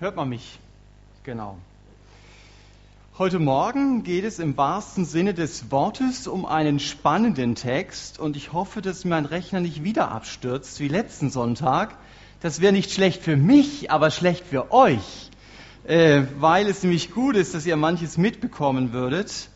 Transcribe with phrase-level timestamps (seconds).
[0.00, 0.60] Hört man mich?
[1.24, 1.58] Genau.
[3.18, 8.52] Heute Morgen geht es im wahrsten Sinne des Wortes um einen spannenden Text und ich
[8.52, 11.96] hoffe, dass mein Rechner nicht wieder abstürzt wie letzten Sonntag.
[12.38, 15.30] Das wäre nicht schlecht für mich, aber schlecht für euch,
[15.82, 19.50] äh, weil es nämlich gut ist, dass ihr manches mitbekommen würdet.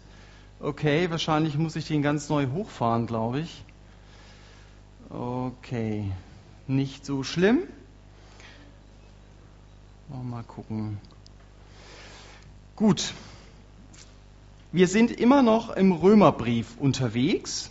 [0.58, 3.62] Okay, wahrscheinlich muss ich den ganz neu hochfahren, glaube ich.
[5.08, 6.10] Okay,
[6.66, 7.60] nicht so schlimm.
[10.20, 10.98] Mal gucken.
[12.76, 13.14] Gut.
[14.70, 17.70] Wir sind immer noch im Römerbrief unterwegs.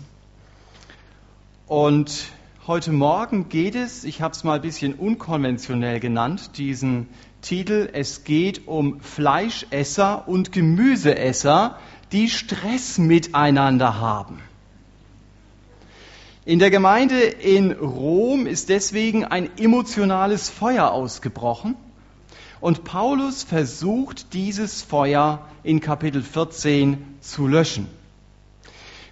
[1.67, 2.25] Und
[2.65, 7.09] heute Morgen geht es, ich habe es mal ein bisschen unkonventionell genannt, diesen
[7.41, 11.77] Titel, es geht um Fleischesser und Gemüseesser,
[12.11, 14.39] die Stress miteinander haben.
[16.43, 21.75] In der Gemeinde in Rom ist deswegen ein emotionales Feuer ausgebrochen.
[22.61, 27.87] Und Paulus versucht dieses Feuer in Kapitel 14 zu löschen.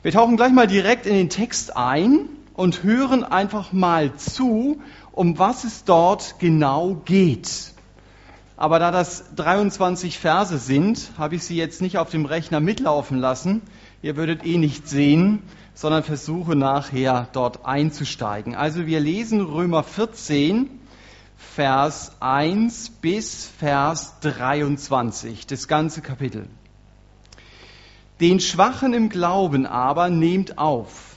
[0.03, 4.80] Wir tauchen gleich mal direkt in den Text ein und hören einfach mal zu,
[5.11, 7.73] um was es dort genau geht.
[8.56, 13.17] Aber da das 23 Verse sind, habe ich sie jetzt nicht auf dem Rechner mitlaufen
[13.17, 13.63] lassen.
[14.03, 15.41] Ihr würdet eh nicht sehen,
[15.73, 18.53] sondern versuche nachher dort einzusteigen.
[18.53, 20.78] Also wir lesen Römer 14
[21.39, 26.49] Vers 1 bis Vers 23, das ganze Kapitel.
[28.19, 31.15] Den Schwachen im Glauben aber nehmt auf,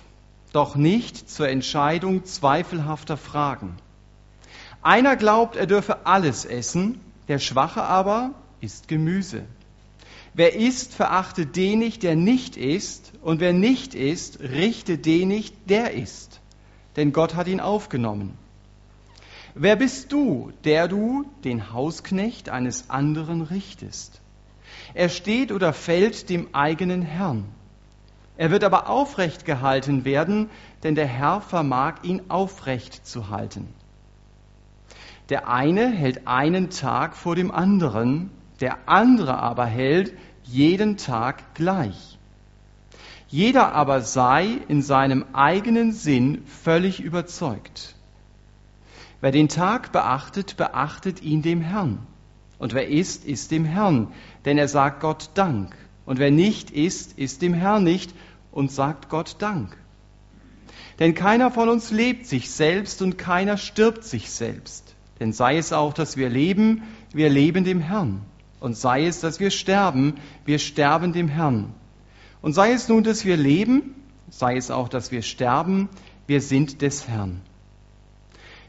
[0.52, 3.76] doch nicht zur Entscheidung zweifelhafter Fragen.
[4.80, 9.42] Einer glaubt, er dürfe alles essen, der Schwache aber isst Gemüse.
[10.34, 15.68] Wer isst, verachte den nicht, der nicht isst, und wer nicht isst, richte den nicht,
[15.68, 16.40] der isst.
[16.94, 18.38] Denn Gott hat ihn aufgenommen.
[19.55, 24.22] Wer bist du, der du den Hausknecht eines anderen richtest?
[24.95, 27.45] Er steht oder fällt dem eigenen Herrn.
[28.39, 30.48] Er wird aber aufrecht gehalten werden,
[30.83, 33.68] denn der Herr vermag ihn aufrecht zu halten.
[35.29, 38.30] Der eine hält einen Tag vor dem anderen,
[38.61, 40.14] der andere aber hält
[40.45, 42.18] jeden Tag gleich.
[43.29, 47.95] Jeder aber sei in seinem eigenen Sinn völlig überzeugt.
[49.22, 52.00] Wer den Tag beachtet, beachtet ihn dem Herrn.
[52.58, 54.08] Und wer isst, isst dem Herrn,
[54.44, 55.77] denn er sagt Gott Dank.
[56.05, 58.12] Und wer nicht isst, isst dem Herrn nicht
[58.50, 59.77] und sagt Gott Dank.
[60.98, 64.96] Denn keiner von uns lebt sich selbst und keiner stirbt sich selbst.
[65.20, 66.82] Denn sei es auch, dass wir leben,
[67.12, 68.22] wir leben dem Herrn.
[68.58, 71.74] Und sei es, dass wir sterben, wir sterben dem Herrn.
[72.40, 73.94] Und sei es nun, dass wir leben,
[74.30, 75.88] sei es auch, dass wir sterben,
[76.27, 77.40] wir sind des Herrn.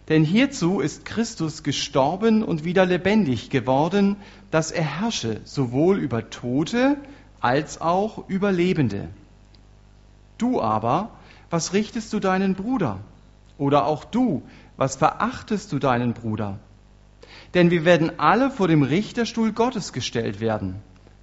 [0.10, 4.18] Denn hierzu ist Christus gestorben und wieder lebendig geworden,
[4.52, 6.98] dass er herrsche sowohl über Tote
[7.40, 9.08] als auch über Lebende.
[10.38, 11.12] Du aber,
[11.50, 13.00] was richtest du deinen Bruder?
[13.58, 14.42] Oder auch du,
[14.76, 16.60] was verachtest du deinen Bruder?
[17.54, 20.76] Denn wir werden alle vor dem Richterstuhl Gottes gestellt werden.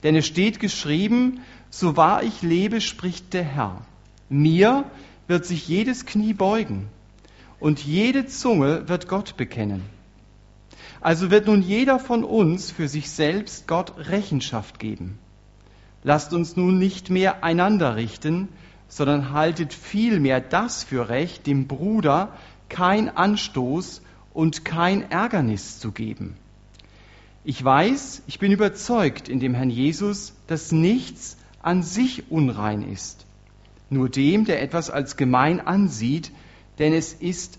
[0.03, 3.83] Denn es steht geschrieben, so wahr ich lebe, spricht der Herr.
[4.31, 4.85] Mir
[5.27, 6.89] wird sich jedes Knie beugen
[7.61, 9.83] und jede Zunge wird Gott bekennen.
[11.01, 15.19] Also wird nun jeder von uns für sich selbst Gott Rechenschaft geben.
[16.03, 18.49] Lasst uns nun nicht mehr einander richten,
[18.89, 22.37] sondern haltet vielmehr das für recht, dem Bruder
[22.69, 26.37] kein Anstoß und kein Ärgernis zu geben.
[27.45, 33.27] Ich weiß, ich bin überzeugt in dem Herrn Jesus, dass nichts an sich unrein ist.
[33.89, 36.31] Nur dem, der etwas als gemein ansieht,
[36.81, 37.59] denn es ist,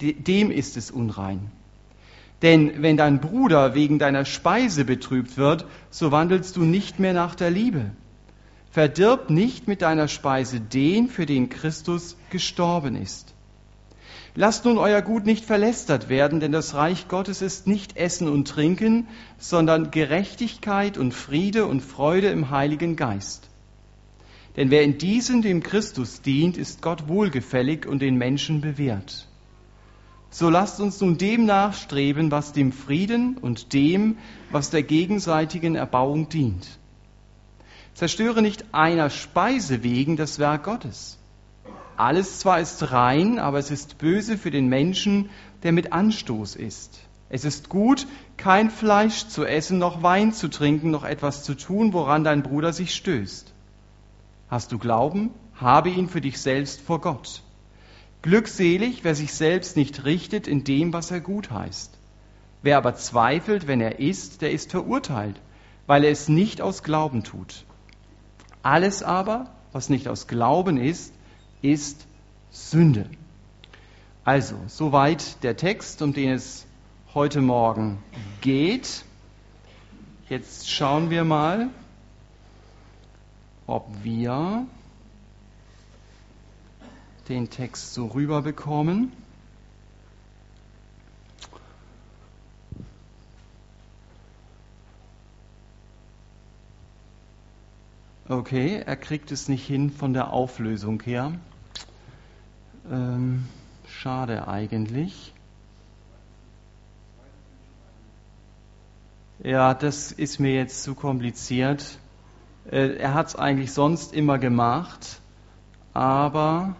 [0.00, 1.50] dem ist es unrein.
[2.42, 7.34] Denn wenn dein Bruder wegen deiner Speise betrübt wird, so wandelst du nicht mehr nach
[7.34, 7.90] der Liebe.
[8.70, 13.34] Verdirb nicht mit deiner Speise den, für den Christus gestorben ist.
[14.34, 18.46] Lasst nun euer Gut nicht verlästert werden, denn das Reich Gottes ist nicht Essen und
[18.46, 19.08] Trinken,
[19.38, 23.47] sondern Gerechtigkeit und Friede und Freude im Heiligen Geist.
[24.58, 29.28] Denn wer in diesem dem Christus dient, ist Gott wohlgefällig und den Menschen bewährt.
[30.30, 34.18] So lasst uns nun dem nachstreben, was dem Frieden und dem,
[34.50, 36.66] was der gegenseitigen Erbauung dient.
[37.94, 41.18] Zerstöre nicht einer Speise wegen das Werk Gottes.
[41.96, 45.30] Alles zwar ist rein, aber es ist böse für den Menschen,
[45.62, 46.98] der mit Anstoß ist.
[47.28, 51.92] Es ist gut, kein Fleisch zu essen, noch Wein zu trinken, noch etwas zu tun,
[51.92, 53.54] woran dein Bruder sich stößt.
[54.48, 55.30] Hast du Glauben?
[55.54, 57.42] Habe ihn für dich selbst vor Gott.
[58.22, 61.98] Glückselig, wer sich selbst nicht richtet in dem, was er gut heißt.
[62.62, 65.40] Wer aber zweifelt, wenn er isst, der ist verurteilt,
[65.86, 67.64] weil er es nicht aus Glauben tut.
[68.62, 71.12] Alles aber, was nicht aus Glauben ist,
[71.62, 72.06] ist
[72.50, 73.08] Sünde.
[74.24, 76.66] Also, soweit der Text, um den es
[77.14, 77.98] heute Morgen
[78.40, 79.04] geht.
[80.28, 81.70] Jetzt schauen wir mal,
[83.68, 84.66] ob wir
[87.28, 89.12] den Text so rüberbekommen.
[98.26, 101.32] Okay, er kriegt es nicht hin von der Auflösung her.
[102.90, 103.48] Ähm,
[103.86, 105.34] schade eigentlich.
[109.42, 111.98] Ja, das ist mir jetzt zu kompliziert.
[112.70, 115.20] Äh, er hat es eigentlich sonst immer gemacht,
[115.94, 116.76] aber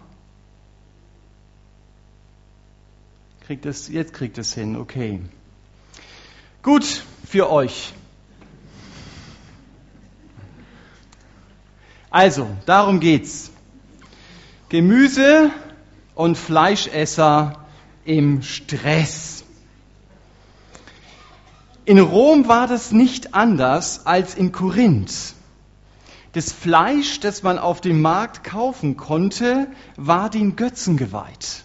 [3.45, 5.21] kriegt es, jetzt kriegt es hin, okay.
[6.61, 7.93] Gut für euch.
[12.11, 13.51] Also, darum geht's.
[14.69, 15.49] Gemüse
[16.13, 17.65] und Fleischesser
[18.05, 19.43] im Stress.
[21.85, 25.33] In Rom war das nicht anders als in Korinth.
[26.33, 31.63] Das Fleisch, das man auf dem Markt kaufen konnte, war den Götzen geweiht.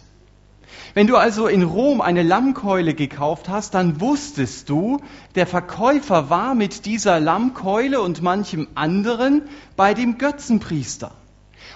[0.95, 5.01] Wenn du also in Rom eine Lammkeule gekauft hast, dann wusstest du,
[5.35, 9.43] der Verkäufer war mit dieser Lammkeule und manchem anderen
[9.75, 11.11] bei dem Götzenpriester.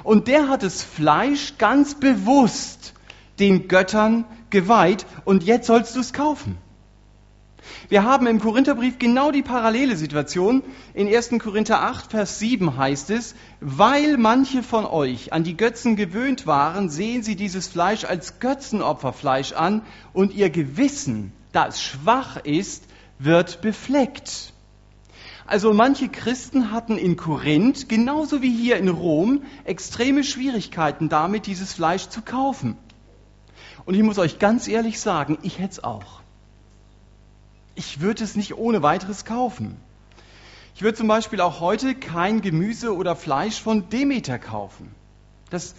[0.03, 2.93] Und der hat das Fleisch ganz bewusst
[3.39, 6.57] den Göttern geweiht und jetzt sollst du es kaufen.
[7.89, 10.63] Wir haben im Korintherbrief genau die parallele Situation.
[10.93, 11.31] In 1.
[11.39, 16.89] Korinther 8, Vers 7 heißt es, weil manche von euch an die Götzen gewöhnt waren,
[16.89, 19.81] sehen sie dieses Fleisch als Götzenopferfleisch an
[20.13, 22.83] und ihr Gewissen, da es schwach ist,
[23.17, 24.53] wird befleckt.
[25.47, 31.73] Also manche Christen hatten in Korinth, genauso wie hier in Rom, extreme Schwierigkeiten damit, dieses
[31.73, 32.77] Fleisch zu kaufen.
[33.85, 36.19] Und ich muss euch ganz ehrlich sagen, ich hätte es auch
[37.79, 39.77] ich würde es nicht ohne weiteres kaufen.
[40.75, 44.91] Ich würde zum Beispiel auch heute kein Gemüse oder Fleisch von Demeter kaufen.
[45.49, 45.75] Das,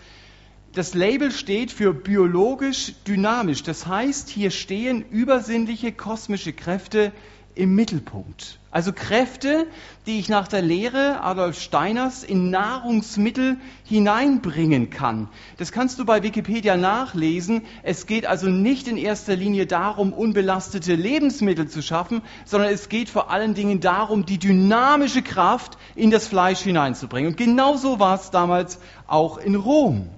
[0.72, 3.62] das Label steht für biologisch dynamisch.
[3.64, 7.12] Das heißt, hier stehen übersinnliche kosmische Kräfte
[7.60, 8.58] im Mittelpunkt.
[8.70, 9.66] Also Kräfte,
[10.06, 15.28] die ich nach der Lehre Adolf Steiners in Nahrungsmittel hineinbringen kann.
[15.58, 17.62] Das kannst du bei Wikipedia nachlesen.
[17.82, 23.10] Es geht also nicht in erster Linie darum, unbelastete Lebensmittel zu schaffen, sondern es geht
[23.10, 27.32] vor allen Dingen darum, die dynamische Kraft in das Fleisch hineinzubringen.
[27.32, 30.08] Und genauso war es damals auch in Rom.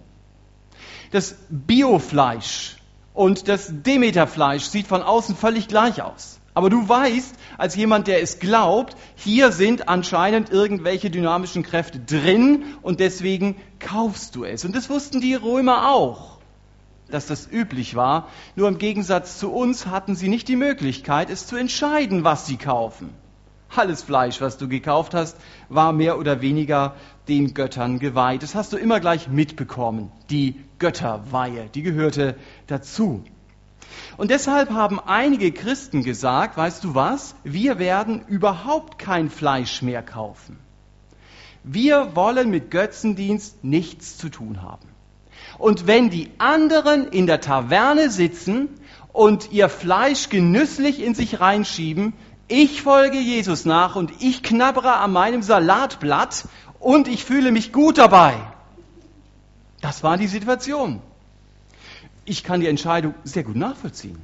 [1.10, 2.76] Das Biofleisch
[3.14, 6.38] und das Demeterfleisch sieht von außen völlig gleich aus.
[6.54, 12.64] Aber du weißt, als jemand, der es glaubt, hier sind anscheinend irgendwelche dynamischen Kräfte drin
[12.82, 14.64] und deswegen kaufst du es.
[14.64, 16.38] Und das wussten die Römer auch,
[17.10, 18.28] dass das üblich war.
[18.54, 22.58] Nur im Gegensatz zu uns hatten sie nicht die Möglichkeit, es zu entscheiden, was sie
[22.58, 23.10] kaufen.
[23.74, 25.38] Alles Fleisch, was du gekauft hast,
[25.70, 26.94] war mehr oder weniger
[27.28, 28.42] den Göttern geweiht.
[28.42, 30.12] Das hast du immer gleich mitbekommen.
[30.28, 33.24] Die Götterweihe, die gehörte dazu.
[34.16, 40.02] Und deshalb haben einige Christen gesagt, weißt du was, wir werden überhaupt kein Fleisch mehr
[40.02, 40.58] kaufen.
[41.64, 44.88] Wir wollen mit Götzendienst nichts zu tun haben.
[45.58, 48.68] Und wenn die anderen in der Taverne sitzen
[49.12, 52.12] und ihr Fleisch genüsslich in sich reinschieben,
[52.48, 56.44] ich folge Jesus nach und ich knabbere an meinem Salatblatt
[56.80, 58.34] und ich fühle mich gut dabei.
[59.80, 61.00] Das war die Situation
[62.24, 64.18] ich kann die Entscheidung sehr gut nachvollziehen.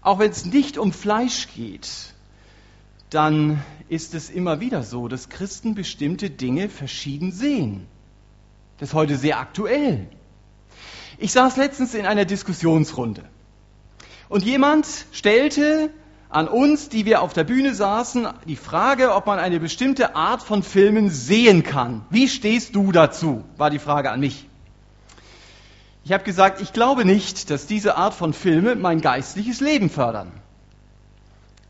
[0.00, 1.88] Auch wenn es nicht um Fleisch geht,
[3.10, 7.86] dann ist es immer wieder so, dass Christen bestimmte Dinge verschieden sehen.
[8.78, 10.08] Das ist heute sehr aktuell.
[11.18, 13.22] Ich saß letztens in einer Diskussionsrunde
[14.28, 15.90] und jemand stellte
[16.30, 20.42] an uns, die wir auf der Bühne saßen, die Frage, ob man eine bestimmte Art
[20.42, 22.06] von Filmen sehen kann.
[22.08, 23.44] Wie stehst du dazu?
[23.58, 24.48] war die Frage an mich.
[26.04, 30.32] Ich habe gesagt, ich glaube nicht, dass diese Art von Filme mein geistliches Leben fördern.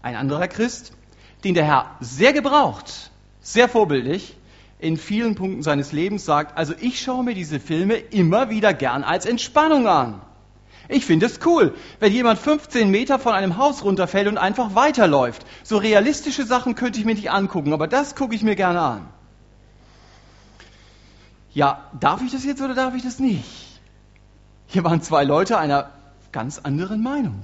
[0.00, 0.92] Ein anderer Christ,
[1.44, 3.10] den der Herr sehr gebraucht,
[3.40, 4.36] sehr vorbildlich,
[4.78, 9.04] in vielen Punkten seines Lebens sagt, also ich schaue mir diese Filme immer wieder gern
[9.04, 10.20] als Entspannung an.
[10.88, 15.46] Ich finde es cool, wenn jemand 15 Meter von einem Haus runterfällt und einfach weiterläuft.
[15.62, 19.08] So realistische Sachen könnte ich mir nicht angucken, aber das gucke ich mir gerne an.
[21.54, 23.71] Ja, darf ich das jetzt oder darf ich das nicht?
[24.72, 25.90] Hier waren zwei Leute einer
[26.32, 27.42] ganz anderen Meinung.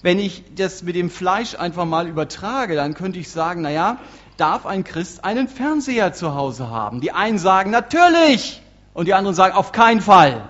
[0.00, 3.98] Wenn ich das mit dem Fleisch einfach mal übertrage, dann könnte ich sagen, naja,
[4.38, 7.02] darf ein Christ einen Fernseher zu Hause haben?
[7.02, 8.62] Die einen sagen, natürlich!
[8.94, 10.48] Und die anderen sagen, auf keinen Fall.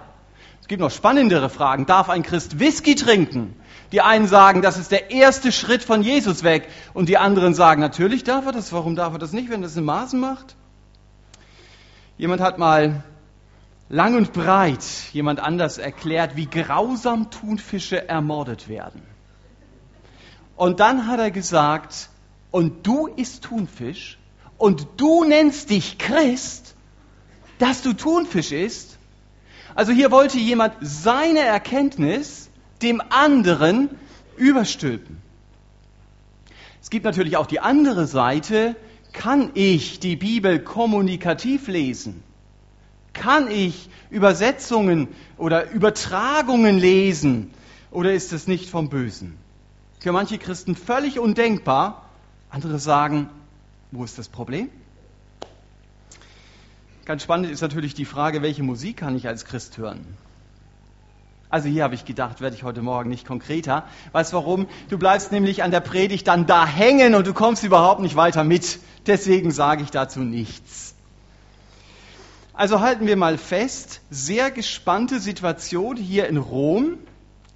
[0.61, 1.87] Es gibt noch spannendere Fragen.
[1.87, 3.57] Darf ein Christ Whisky trinken?
[3.91, 6.69] Die einen sagen, das ist der erste Schritt von Jesus weg.
[6.95, 8.73] Und die anderen sagen, natürlich darf er das.
[8.73, 10.55] Warum darf er das nicht, wenn er das in Maßen macht?
[12.19, 13.03] Jemand hat mal
[13.89, 19.03] lang und breit jemand anders erklärt, wie grausam Thunfische ermordet werden.
[20.57, 22.09] Und dann hat er gesagt,
[22.51, 24.19] und du isst Thunfisch
[24.57, 26.75] und du nennst dich Christ,
[27.59, 28.99] dass du Thunfisch isst?
[29.75, 32.49] Also hier wollte jemand seine Erkenntnis
[32.83, 33.91] dem anderen
[34.37, 35.21] überstülpen.
[36.81, 38.77] Es gibt natürlich auch die andere Seite,
[39.13, 42.23] kann ich die Bibel kommunikativ lesen?
[43.27, 47.51] Kann ich Übersetzungen oder Übertragungen lesen?
[47.91, 49.37] Oder ist es nicht vom Bösen?
[49.99, 52.09] Für manche Christen völlig undenkbar.
[52.51, 53.29] Andere sagen,
[53.91, 54.69] wo ist das Problem?
[57.05, 60.07] Ganz spannend ist natürlich die Frage, welche Musik kann ich als Christ hören?
[61.51, 63.89] Also hier habe ich gedacht, werde ich heute Morgen nicht konkreter.
[64.13, 64.69] Weißt warum?
[64.89, 68.45] Du bleibst nämlich an der Predigt dann da hängen und du kommst überhaupt nicht weiter
[68.45, 68.79] mit.
[69.09, 70.96] Deswegen sage ich dazu nichts.
[72.57, 76.97] Also halten wir mal fest, sehr gespannte Situation hier in Rom,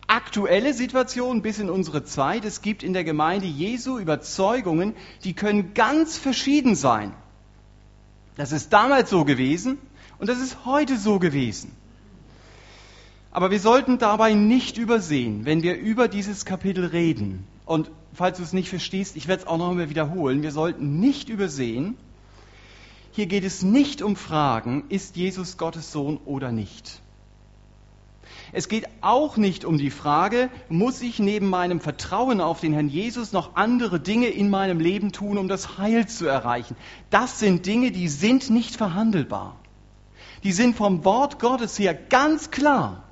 [0.07, 2.45] aktuelle Situation bis in unsere Zeit.
[2.45, 7.15] Es gibt in der Gemeinde Jesu Überzeugungen, die können ganz verschieden sein.
[8.37, 9.79] Das ist damals so gewesen
[10.19, 11.73] und das ist heute so gewesen.
[13.31, 17.47] Aber wir sollten dabei nicht übersehen, wenn wir über dieses Kapitel reden.
[17.65, 20.43] Und falls du es nicht verstehst, ich werde es auch noch einmal wiederholen.
[20.43, 21.97] Wir sollten nicht übersehen,
[23.13, 27.01] hier geht es nicht um Fragen, ist Jesus Gottes Sohn oder nicht.
[28.53, 32.89] Es geht auch nicht um die Frage, muss ich neben meinem Vertrauen auf den Herrn
[32.89, 36.77] Jesus noch andere Dinge in meinem Leben tun, um das Heil zu erreichen.
[37.11, 39.57] Das sind Dinge, die sind nicht verhandelbar.
[40.43, 43.05] Die sind vom Wort Gottes her ganz klar.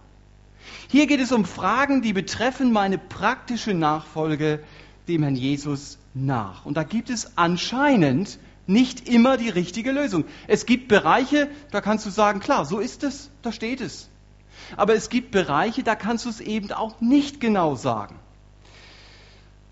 [0.88, 4.64] Hier geht es um Fragen, die betreffen meine praktische Nachfolge
[5.07, 6.64] dem Herrn Jesus nach.
[6.64, 8.38] Und da gibt es anscheinend
[8.69, 10.25] nicht immer die richtige Lösung.
[10.47, 14.09] Es gibt Bereiche, da kannst du sagen, klar, so ist es, da steht es.
[14.77, 18.17] Aber es gibt Bereiche, da kannst du es eben auch nicht genau sagen.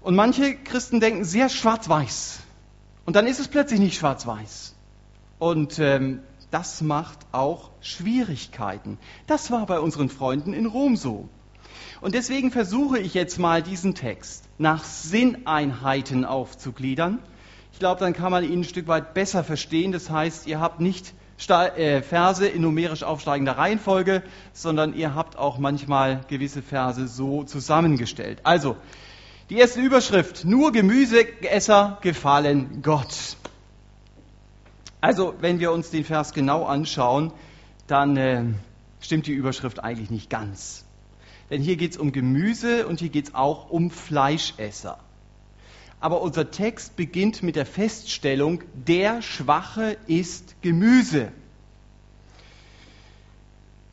[0.01, 2.39] Und manche Christen denken sehr schwarz-weiß.
[3.05, 4.75] Und dann ist es plötzlich nicht schwarz-weiß.
[5.39, 8.99] Und ähm, das macht auch Schwierigkeiten.
[9.27, 11.29] Das war bei unseren Freunden in Rom so.
[12.01, 17.19] Und deswegen versuche ich jetzt mal diesen Text nach Sinneinheiten aufzugliedern.
[17.77, 19.93] Ich glaube, dann kann man ihn ein Stück weit besser verstehen.
[19.93, 21.13] Das heißt, ihr habt nicht
[21.47, 24.23] äh, Verse in numerisch aufsteigender Reihenfolge,
[24.55, 28.41] sondern ihr habt auch manchmal gewisse Verse so zusammengestellt.
[28.45, 28.79] Also,
[29.51, 33.37] die erste Überschrift, nur Gemüseesser gefallen Gott.
[35.03, 37.31] Also, wenn wir uns den Vers genau anschauen,
[37.89, 38.43] dann äh,
[39.01, 40.87] stimmt die Überschrift eigentlich nicht ganz.
[41.51, 44.99] Denn hier geht es um Gemüse und hier geht es auch um Fleischesser.
[46.01, 51.33] Aber unser Text beginnt mit der Feststellung, der Schwache ist Gemüse.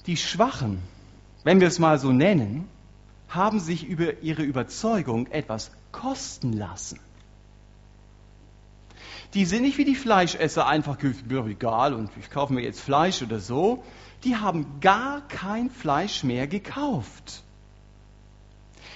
[0.06, 0.80] Die Schwachen,
[1.44, 2.68] wenn wir es mal so nennen,
[3.30, 7.00] haben sich über ihre Überzeugung etwas kosten lassen.
[9.34, 13.22] Die sind nicht wie die Fleischesser einfach, mir egal und ich kaufe mir jetzt Fleisch
[13.24, 13.84] oder so.
[14.24, 17.42] Die haben gar kein Fleisch mehr gekauft.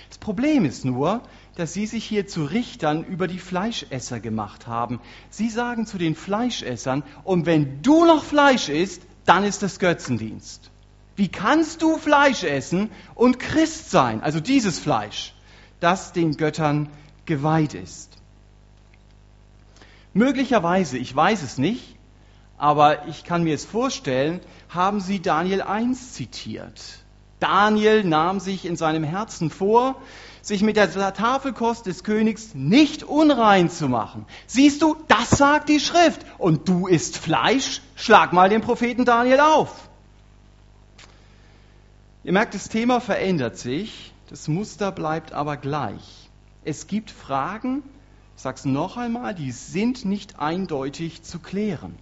[0.10, 1.22] Das Problem ist nur,
[1.58, 5.02] dass sie sich hier zu Richtern über die Fleischesser gemacht haben.
[5.32, 10.70] Sie sagen zu den Fleischessern, und wenn du noch Fleisch isst, dann ist das Götzendienst.
[11.16, 14.22] Wie kannst du Fleisch essen und Christ sein?
[14.22, 15.34] Also dieses Fleisch,
[15.80, 16.90] das den Göttern
[17.26, 18.12] geweiht ist.
[20.14, 21.96] Möglicherweise, ich weiß es nicht,
[22.60, 27.04] aber ich kann mir es vorstellen, haben sie Daniel 1 zitiert.
[27.40, 29.96] Daniel nahm sich in seinem Herzen vor,
[30.42, 34.26] sich mit der Tafelkost des Königs nicht unrein zu machen.
[34.48, 36.26] Siehst du, das sagt die Schrift.
[36.38, 37.82] Und du isst Fleisch?
[37.96, 39.90] Schlag mal den Propheten Daniel auf.
[42.24, 46.30] Ihr merkt, das Thema verändert sich, das Muster bleibt aber gleich.
[46.64, 47.84] Es gibt Fragen,
[48.36, 51.96] ich sage es noch einmal, die sind nicht eindeutig zu klären.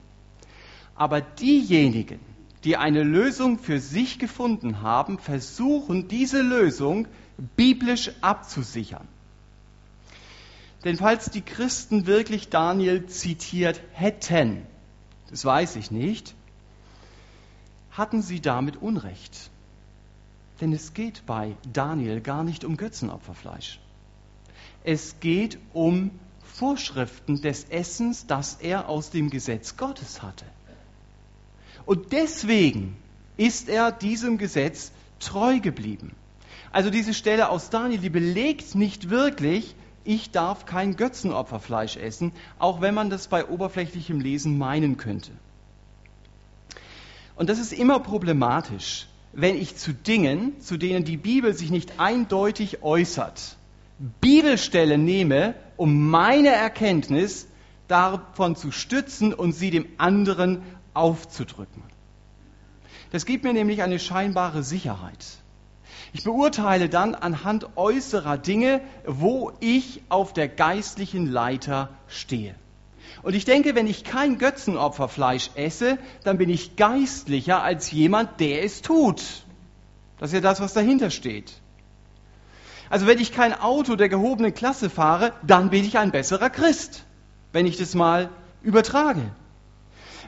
[0.95, 2.19] Aber diejenigen,
[2.65, 7.07] die eine Lösung für sich gefunden haben, versuchen diese Lösung
[7.55, 9.07] biblisch abzusichern.
[10.83, 14.65] Denn falls die Christen wirklich Daniel zitiert hätten,
[15.29, 16.33] das weiß ich nicht,
[17.91, 19.51] hatten sie damit Unrecht.
[20.59, 23.79] Denn es geht bei Daniel gar nicht um Götzenopferfleisch.
[24.83, 30.45] es geht um Vorschriften des Essens, das er aus dem Gesetz Gottes hatte.
[31.85, 32.97] Und deswegen
[33.37, 36.15] ist er diesem Gesetz treu geblieben.
[36.71, 42.81] Also diese Stelle aus Daniel, die belegt nicht wirklich, ich darf kein Götzenopferfleisch essen, auch
[42.81, 45.31] wenn man das bei oberflächlichem Lesen meinen könnte.
[47.35, 51.99] Und das ist immer problematisch, wenn ich zu Dingen, zu denen die Bibel sich nicht
[51.99, 53.57] eindeutig äußert,
[54.21, 57.47] Bibelstelle nehme, um meine Erkenntnis
[57.87, 60.61] davon zu stützen und sie dem anderen
[60.95, 61.83] aufzudrücken.
[63.11, 65.25] Das gibt mir nämlich eine scheinbare Sicherheit.
[66.13, 72.55] Ich beurteile dann anhand äußerer Dinge, wo ich auf der geistlichen Leiter stehe.
[73.23, 78.63] Und ich denke, wenn ich kein Götzenopferfleisch esse, dann bin ich geistlicher als jemand, der
[78.63, 79.21] es tut.
[80.19, 81.53] Das ist ja das, was dahinter steht.
[82.89, 87.03] Also wenn ich kein Auto der gehobenen Klasse fahre, dann bin ich ein besserer Christ,
[87.51, 88.29] wenn ich das mal
[88.61, 89.21] übertrage.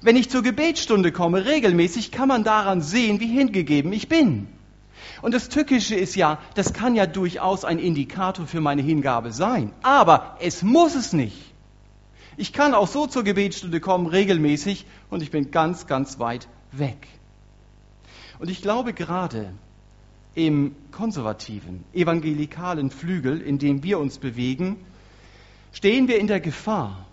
[0.02, 4.48] Wenn ich zur Gebetsstunde komme, regelmäßig, kann man daran sehen, wie hingegeben ich bin.
[5.22, 9.72] Und das Tückische ist ja, das kann ja durchaus ein Indikator für meine Hingabe sein.
[9.82, 11.54] Aber es muss es nicht.
[12.38, 17.08] Ich kann auch so zur Gebetsstunde kommen, regelmäßig, und ich bin ganz, ganz weit weg.
[18.38, 19.52] Und ich glaube gerade
[20.36, 24.78] im konservativen, evangelikalen Flügel, in dem wir uns bewegen,
[25.72, 27.07] stehen wir in der Gefahr,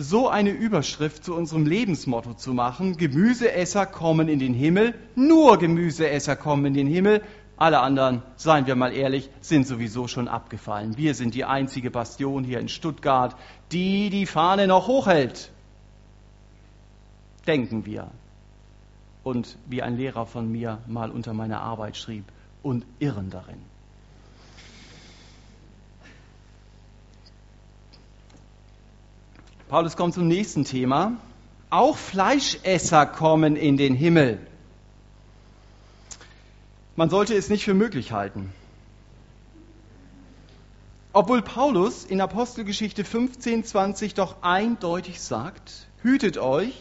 [0.00, 6.36] so eine Überschrift zu unserem Lebensmotto zu machen, Gemüseesser kommen in den Himmel, nur Gemüseesser
[6.36, 7.20] kommen in den Himmel,
[7.56, 10.96] alle anderen, seien wir mal ehrlich, sind sowieso schon abgefallen.
[10.96, 13.34] Wir sind die einzige Bastion hier in Stuttgart,
[13.72, 15.50] die die Fahne noch hochhält.
[17.48, 18.08] Denken wir.
[19.24, 22.24] Und wie ein Lehrer von mir mal unter meiner Arbeit schrieb,
[22.62, 23.67] und irren darin.
[29.68, 31.12] Paulus kommt zum nächsten Thema.
[31.68, 34.38] Auch Fleischesser kommen in den Himmel.
[36.96, 38.50] Man sollte es nicht für möglich halten.
[41.12, 46.74] Obwohl Paulus in Apostelgeschichte 15, 20 doch eindeutig sagt, hütet euch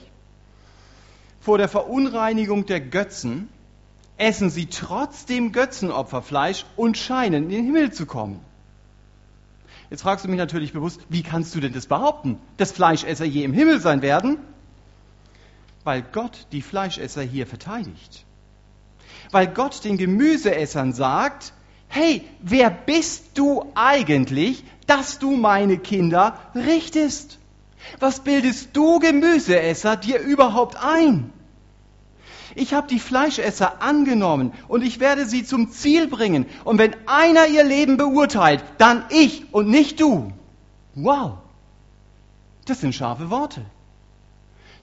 [1.41, 3.49] vor der Verunreinigung der Götzen,
[4.15, 8.39] essen sie trotzdem Götzenopferfleisch und scheinen in den Himmel zu kommen.
[9.89, 13.43] Jetzt fragst du mich natürlich bewusst, wie kannst du denn das behaupten, dass Fleischesser je
[13.43, 14.37] im Himmel sein werden?
[15.83, 18.25] Weil Gott die Fleischesser hier verteidigt
[19.31, 21.53] weil Gott den Gemüseessern sagt,
[21.87, 27.39] hey, wer bist du eigentlich, dass du meine Kinder richtest?
[27.99, 31.31] Was bildest du Gemüseesser dir überhaupt ein?
[32.57, 36.47] Ich habe die Fleischesser angenommen und ich werde sie zum Ziel bringen.
[36.63, 40.33] Und wenn einer ihr Leben beurteilt, dann ich und nicht du.
[40.95, 41.33] Wow,
[42.65, 43.63] das sind scharfe Worte.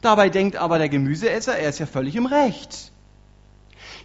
[0.00, 2.92] Dabei denkt aber der Gemüseesser, er ist ja völlig im Recht.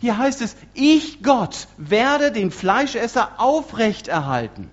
[0.02, 4.72] Hier heißt es, ich Gott werde den Fleischesser aufrechterhalten.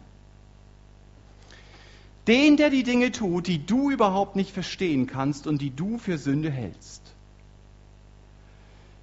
[2.27, 6.17] Den, der die Dinge tut, die du überhaupt nicht verstehen kannst und die du für
[6.17, 7.06] Sünde hältst.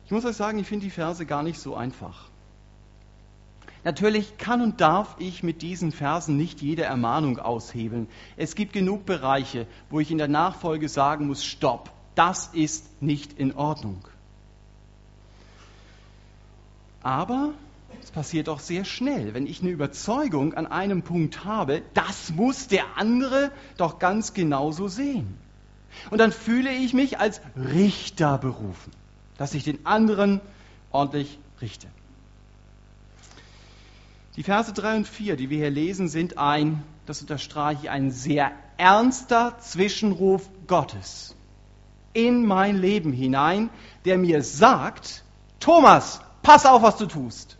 [0.05, 2.29] Ich muss euch sagen, ich finde die Verse gar nicht so einfach.
[3.83, 8.07] Natürlich kann und darf ich mit diesen Versen nicht jede Ermahnung aushebeln.
[8.37, 13.33] Es gibt genug Bereiche, wo ich in der Nachfolge sagen muss, stopp, das ist nicht
[13.33, 14.07] in Ordnung.
[17.01, 17.53] Aber
[18.01, 22.67] es passiert auch sehr schnell, wenn ich eine Überzeugung an einem Punkt habe, das muss
[22.69, 25.37] der andere doch ganz genauso sehen.
[26.09, 28.91] Und dann fühle ich mich als Richter berufen,
[29.43, 30.39] dass ich den anderen
[30.89, 31.87] ordentlich richte.
[34.37, 38.09] Die Verse 3 und 4, die wir hier lesen, sind ein, das unterstreiche ich, ein
[38.09, 41.35] sehr ernster Zwischenruf Gottes
[42.13, 43.69] in mein Leben hinein,
[44.05, 45.25] der mir sagt,
[45.59, 47.57] Thomas, pass auf, was du tust.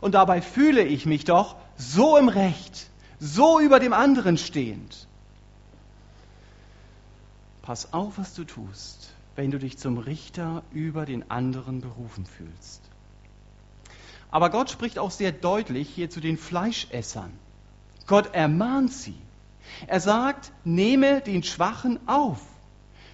[0.00, 2.90] Und dabei fühle ich mich doch so im Recht,
[3.20, 5.06] so über dem anderen stehend.
[7.62, 12.82] Pass auf, was du tust, wenn du dich zum Richter über den anderen berufen fühlst.
[14.30, 17.30] Aber Gott spricht auch sehr deutlich hier zu den Fleischessern.
[18.06, 19.14] Gott ermahnt sie.
[19.86, 22.40] Er sagt, nehme den Schwachen auf.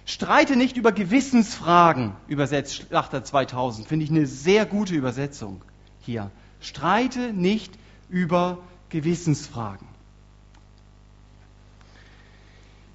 [0.05, 5.61] Streite nicht über Gewissensfragen, übersetzt Schlachter 2000, finde ich eine sehr gute Übersetzung
[6.01, 6.29] hier.
[6.59, 7.73] Streite nicht
[8.09, 8.59] über
[8.89, 9.87] Gewissensfragen.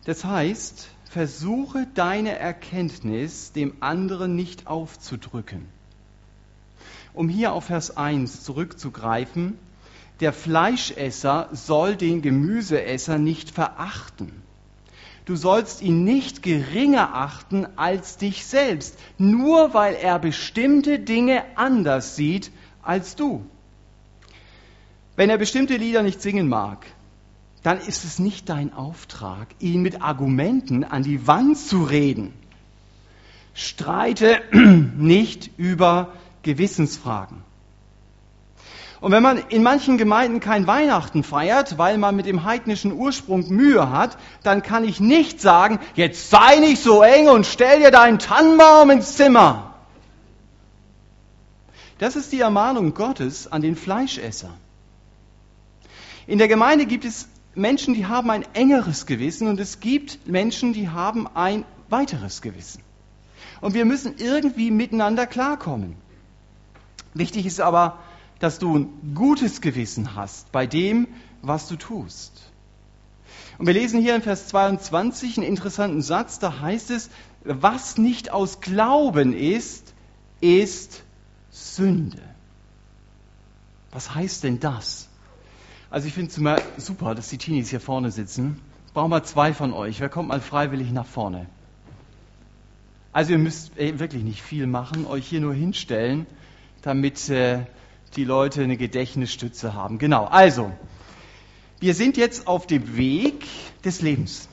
[0.04, 5.66] Das heißt, versuche deine Erkenntnis dem anderen nicht aufzudrücken.
[7.14, 9.58] Um hier auf Vers 1 zurückzugreifen,
[10.20, 14.32] der Fleischesser soll den Gemüseesser nicht verachten.
[15.24, 22.16] Du sollst ihn nicht geringer achten als dich selbst, nur weil er bestimmte Dinge anders
[22.16, 22.50] sieht
[22.82, 23.44] als du.
[25.16, 26.86] Wenn er bestimmte Lieder nicht singen mag,
[27.62, 32.32] dann ist es nicht dein Auftrag, ihn mit Argumenten an die Wand zu reden.
[33.54, 37.42] Streite nicht über Gewissensfragen.
[39.00, 43.48] Und wenn man in manchen Gemeinden kein Weihnachten feiert, weil man mit dem heidnischen Ursprung
[43.48, 47.92] Mühe hat, dann kann ich nicht sagen, jetzt sei nicht so eng und stell dir
[47.92, 49.74] deinen Tannenbaum ins Zimmer.
[51.98, 54.50] Das ist die Ermahnung Gottes an den Fleischesser.
[56.26, 60.72] In der Gemeinde gibt es Menschen, die haben ein engeres Gewissen und es gibt Menschen,
[60.72, 62.82] die haben ein weiteres Gewissen.
[63.60, 65.96] Und wir müssen irgendwie miteinander klarkommen.
[67.14, 67.98] Wichtig ist aber,
[68.38, 71.08] dass du ein gutes Gewissen hast bei dem,
[71.42, 72.32] was du tust.
[73.58, 77.10] Und wir lesen hier in Vers 22 einen interessanten Satz, da heißt es,
[77.42, 79.94] was nicht aus Glauben ist,
[80.40, 81.02] ist
[81.50, 82.22] Sünde.
[83.90, 85.07] Was heißt denn das?
[85.90, 88.60] Also ich finde es super, dass die Teenies hier vorne sitzen.
[88.92, 90.00] Brauchen wir zwei von euch.
[90.00, 91.46] Wer kommt mal freiwillig nach vorne?
[93.12, 96.26] Also ihr müsst ey, wirklich nicht viel machen, euch hier nur hinstellen,
[96.82, 97.64] damit äh,
[98.16, 99.98] die Leute eine Gedächtnisstütze haben.
[99.98, 100.72] Genau, also,
[101.80, 103.46] wir sind jetzt auf dem Weg
[103.84, 104.48] des Lebens.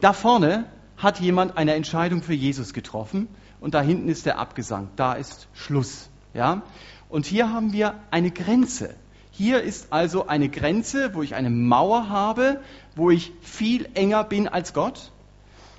[0.00, 3.28] Da vorne hat jemand eine Entscheidung für Jesus getroffen
[3.60, 4.88] und da hinten ist der Abgesang.
[4.96, 6.10] Da ist Schluss.
[6.34, 6.62] Ja?
[7.08, 8.94] Und hier haben wir eine Grenze.
[9.32, 12.60] Hier ist also eine Grenze, wo ich eine Mauer habe,
[12.94, 15.10] wo ich viel enger bin als Gott.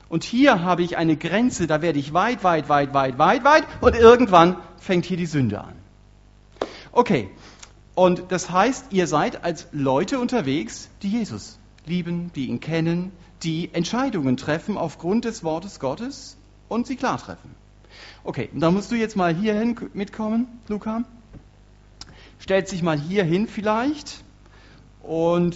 [0.10, 3.64] Und hier habe ich eine Grenze, da werde ich weit, weit, weit, weit, weit, weit
[3.82, 5.76] und irgendwann fängt hier die Sünde an.
[6.92, 7.30] Okay,
[7.96, 13.12] und das heißt, ihr seid als Leute unterwegs, die Jesus lieben, die ihn kennen,
[13.44, 16.38] die Entscheidungen treffen aufgrund des Wortes Gottes
[16.70, 17.54] und sie klar treffen.
[18.24, 21.04] Okay, da musst du jetzt mal hierhin mitkommen, Luca.
[22.44, 24.22] Stellt sich mal hier hin vielleicht
[25.02, 25.56] und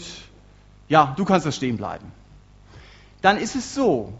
[0.88, 2.13] ja, du kannst da stehen bleiben.
[3.21, 4.13] Dann ist es so,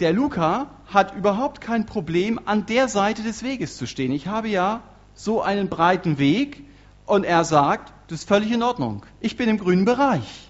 [0.00, 4.12] der Luca hat überhaupt kein Problem, an der Seite des Weges zu stehen.
[4.12, 4.80] Ich habe ja
[5.14, 6.64] so einen breiten Weg
[7.04, 9.04] und er sagt, das ist völlig in Ordnung.
[9.20, 10.48] Ich bin im grünen Bereich.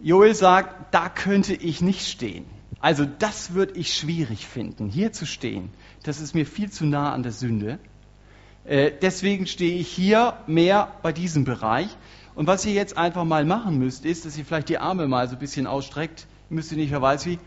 [0.00, 2.46] Joel sagt, da könnte ich nicht stehen.
[2.80, 5.68] Also das würde ich schwierig finden, hier zu stehen.
[6.04, 7.78] Das ist mir viel zu nah an der Sünde.
[8.64, 11.88] Äh, deswegen stehe ich hier mehr bei diesem Bereich.
[12.34, 15.28] Und was ihr jetzt einfach mal machen müsst, ist, dass ihr vielleicht die Arme mal
[15.28, 16.26] so ein bisschen ausstreckt.
[16.50, 17.38] Ihr müsst nicht, wer weiß wie.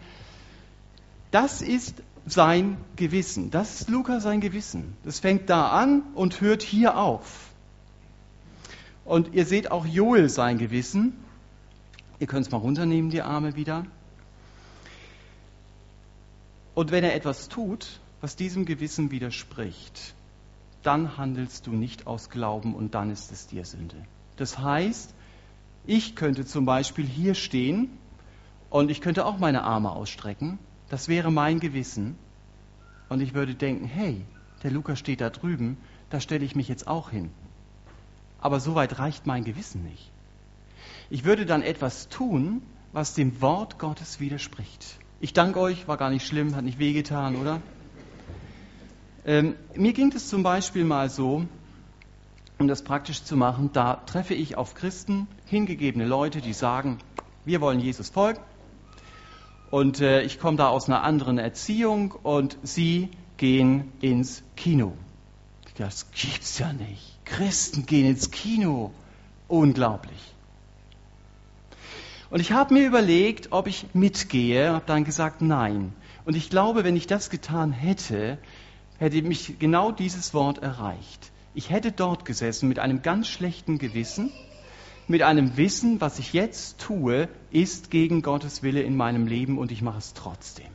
[1.32, 3.52] Das ist sein Gewissen.
[3.52, 4.96] Das ist Lukas sein Gewissen.
[5.04, 7.52] Das fängt da an und hört hier auf.
[9.06, 11.14] Und ihr seht auch Joel sein Gewissen.
[12.20, 13.86] Ihr könnt es mal runternehmen, die Arme wieder.
[16.76, 20.14] Und wenn er etwas tut, was diesem Gewissen widerspricht,
[20.84, 23.98] dann handelst du nicht aus Glauben und dann ist es dir Sünde.
[24.36, 25.14] Das heißt,
[25.86, 27.90] ich könnte zum Beispiel hier stehen
[28.70, 30.60] und ich könnte auch meine Arme ausstrecken
[30.90, 32.16] das wäre mein Gewissen.
[33.10, 34.24] Und ich würde denken, hey,
[34.64, 35.78] der Lukas steht da drüben,
[36.10, 37.32] da stelle ich mich jetzt auch hin.
[38.40, 40.12] Aber so weit reicht mein Gewissen nicht.
[41.10, 42.62] Ich würde dann etwas tun,
[42.94, 45.00] was dem Wort Gottes widerspricht.
[45.20, 47.62] Ich danke euch, war gar nicht schlimm, hat nicht wehgetan, oder?
[49.28, 51.46] Ähm, mir ging es zum Beispiel mal so,
[52.60, 57.00] um das praktisch zu machen, da treffe ich auf Christen, hingegebene Leute, die sagen,
[57.44, 58.40] wir wollen Jesus folgen,
[59.70, 64.94] und äh, ich komme da aus einer anderen Erziehung und sie gehen ins Kino.
[65.76, 67.20] Das gibt's ja nicht.
[67.26, 68.94] Christen gehen ins Kino.
[69.50, 70.34] Unglaublich.
[72.30, 75.94] Und ich habe mir überlegt, ob ich mitgehe, habe dann gesagt, nein.
[76.24, 78.38] Und ich glaube, wenn ich das getan hätte,
[78.98, 81.32] hätte mich genau dieses Wort erreicht.
[81.54, 84.32] Ich hätte dort gesessen mit einem ganz schlechten Gewissen
[85.08, 89.72] mit einem Wissen, was ich jetzt tue, ist gegen Gottes Wille in meinem Leben und
[89.72, 90.68] ich mache es trotzdem.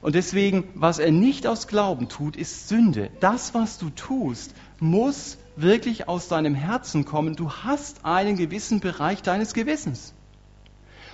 [0.00, 3.10] Und deswegen, was er nicht aus Glauben tut, ist Sünde.
[3.18, 7.34] Das, was du tust, muss wirklich aus deinem Herzen kommen.
[7.34, 10.14] Du hast einen gewissen Bereich deines Gewissens.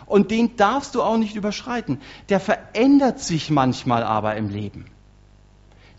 [0.04, 1.98] Und den darfst du auch nicht überschreiten.
[2.28, 4.84] Der verändert sich manchmal aber im Leben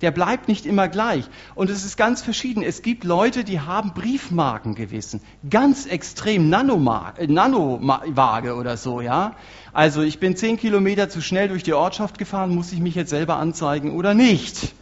[0.05, 1.25] der bleibt nicht immer gleich.
[1.55, 2.61] Und es ist ganz verschieden.
[2.61, 9.35] Es gibt Leute, die haben Briefmarkengewissen, ganz extrem äh, Nanovage oder so, ja.
[9.73, 13.09] Also ich bin zehn Kilometer zu schnell durch die Ortschaft gefahren, muss ich mich jetzt
[13.09, 14.75] selber anzeigen oder nicht?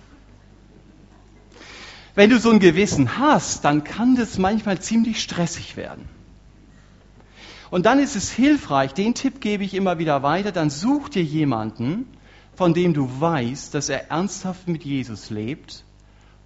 [2.16, 6.10] Wenn du so ein Gewissen hast, dann kann das manchmal ziemlich stressig werden.
[7.72, 11.24] Und dann ist es hilfreich, den Tipp gebe ich immer wieder weiter, dann such dir
[11.24, 12.08] jemanden,
[12.56, 15.84] von dem du weißt, dass er ernsthaft mit Jesus lebt,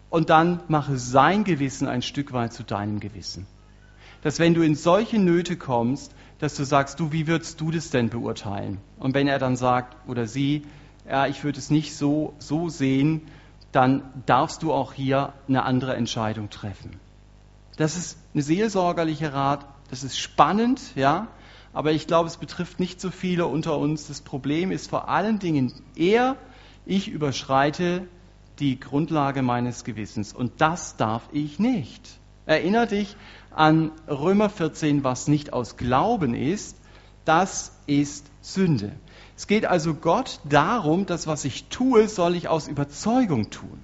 [0.09, 3.45] und dann mache sein Gewissen ein Stück weit zu deinem Gewissen.
[4.21, 7.89] Dass wenn du in solche Nöte kommst, dass du sagst, du, wie würdest du das
[7.89, 8.79] denn beurteilen?
[8.99, 10.63] Und wenn er dann sagt oder sie,
[11.07, 13.21] ja, ich würde es nicht so, so sehen,
[13.71, 16.91] dann darfst du auch hier eine andere Entscheidung treffen.
[17.75, 21.27] Das ist eine seelsorgerliche Rat, das ist spannend, ja,
[21.77, 24.07] aber ich glaube, es betrifft nicht so viele unter uns.
[24.07, 26.35] Das Problem ist vor allen Dingen eher,
[26.87, 28.07] ich überschreite
[28.57, 32.01] die Grundlage meines Gewissens und das darf ich nicht.
[32.47, 33.15] Erinner dich
[33.51, 36.77] an Römer 14, was nicht aus Glauben ist,
[37.25, 38.93] das ist Sünde.
[39.35, 43.77] Es geht also Gott darum, das, was ich tue, soll ich aus Überzeugung tun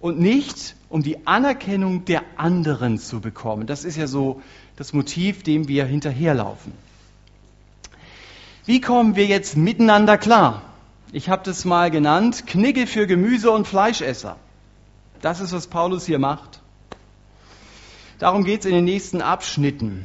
[0.00, 3.68] und nicht um die Anerkennung der anderen zu bekommen.
[3.68, 4.42] Das ist ja so
[4.74, 6.72] das Motiv, dem wir hinterherlaufen.
[8.66, 10.60] Wie kommen wir jetzt miteinander klar?
[11.12, 14.36] Ich habe das mal genannt, Knigge für Gemüse- und Fleischesser.
[15.22, 16.60] Das ist, was Paulus hier macht.
[18.18, 20.04] Darum geht es in den nächsten Abschnitten.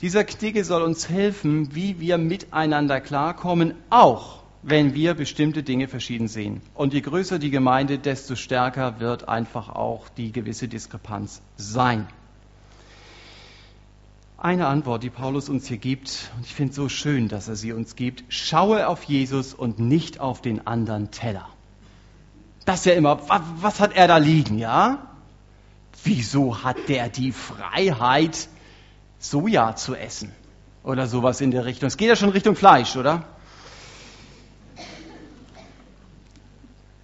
[0.00, 6.28] Dieser Knigge soll uns helfen, wie wir miteinander klarkommen, auch wenn wir bestimmte Dinge verschieden
[6.28, 6.62] sehen.
[6.72, 12.08] Und je größer die Gemeinde, desto stärker wird einfach auch die gewisse Diskrepanz sein.
[14.42, 17.56] Eine Antwort, die Paulus uns hier gibt, und ich finde es so schön, dass er
[17.56, 21.46] sie uns gibt, schaue auf Jesus und nicht auf den anderen Teller.
[22.64, 25.06] Das ist ja immer, was, was hat er da liegen, ja?
[26.04, 28.48] Wieso hat der die Freiheit,
[29.18, 30.32] Soja zu essen?
[30.84, 31.88] Oder sowas in der Richtung.
[31.88, 33.24] Es geht ja schon Richtung Fleisch, oder?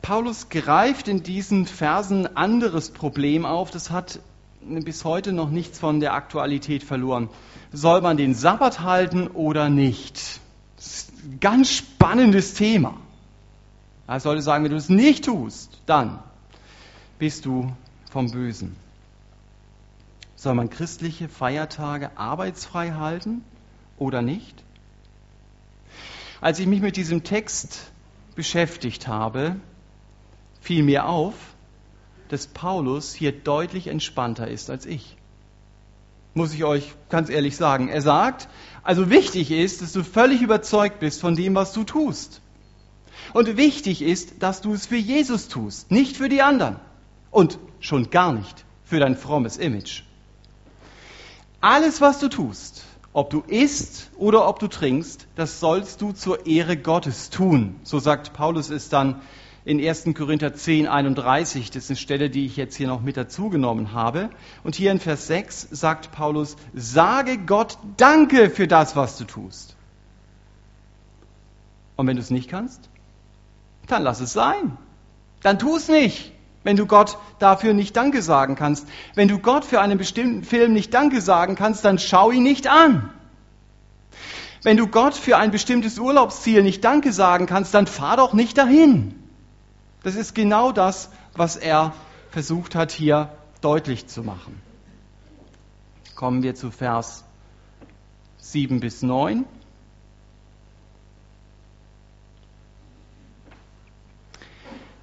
[0.01, 4.20] Paulus greift in diesen Versen ein anderes Problem auf, das hat
[4.85, 7.29] bis heute noch nichts von der Aktualität verloren.
[7.73, 10.41] Soll man den Sabbat halten oder nicht?
[10.77, 12.95] Das ist ein ganz spannendes Thema.
[14.07, 16.19] Er sollte sagen, wenn du es nicht tust, dann
[17.19, 17.73] bist du
[18.11, 18.77] vom Bösen.
[20.37, 23.43] Soll man christliche Feiertage arbeitsfrei halten
[23.99, 24.63] oder nicht?
[26.41, 27.91] Als ich mich mit diesem Text
[28.35, 29.57] beschäftigt habe,
[30.61, 31.35] fiel mir auf,
[32.29, 35.17] dass Paulus hier deutlich entspannter ist als ich.
[36.35, 37.89] Muss ich euch ganz ehrlich sagen.
[37.89, 38.49] Er sagt,
[38.83, 42.41] also wichtig ist, dass du völlig überzeugt bist von dem, was du tust.
[43.33, 46.77] Und wichtig ist, dass du es für Jesus tust, nicht für die anderen.
[47.31, 50.03] Und schon gar nicht für dein frommes Image.
[51.61, 56.47] Alles, was du tust, ob du isst oder ob du trinkst, das sollst du zur
[56.47, 57.77] Ehre Gottes tun.
[57.83, 59.23] So sagt Paulus es dann
[59.67, 60.05] in 1.
[60.17, 61.73] Korinther 10, 31.
[61.73, 64.31] Das ist eine Stelle, die ich jetzt hier noch mit dazugenommen habe.
[64.63, 69.75] Und hier in Vers 6 sagt Paulus, sage Gott Danke für das, was du tust.
[71.97, 72.89] Und wenn du es nicht kannst,
[73.89, 74.79] dann lass es sein.
[75.43, 78.87] Dann tu es nicht, wenn du Gott dafür nicht Danke sagen kannst.
[79.17, 82.69] Wenn du Gott für einen bestimmten Film nicht Danke sagen kannst, dann schau ihn nicht
[82.69, 83.11] an.
[84.63, 88.59] Wenn du Gott für ein bestimmtes Urlaubsziel nicht Danke sagen kannst, dann fahr doch nicht
[88.59, 89.26] dahin.
[90.07, 91.92] Das ist genau das, was er
[92.31, 93.29] versucht hat hier
[93.61, 94.62] deutlich zu machen.
[96.14, 97.25] Kommen wir zu Vers
[98.38, 99.45] 7 bis 9.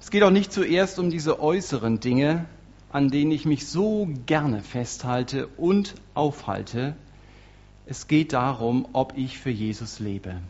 [0.00, 2.46] Es geht auch nicht zuerst um diese äußeren Dinge,
[2.90, 6.96] an denen ich mich so gerne festhalte und aufhalte.
[7.84, 10.40] Es geht darum, ob ich für Jesus lebe,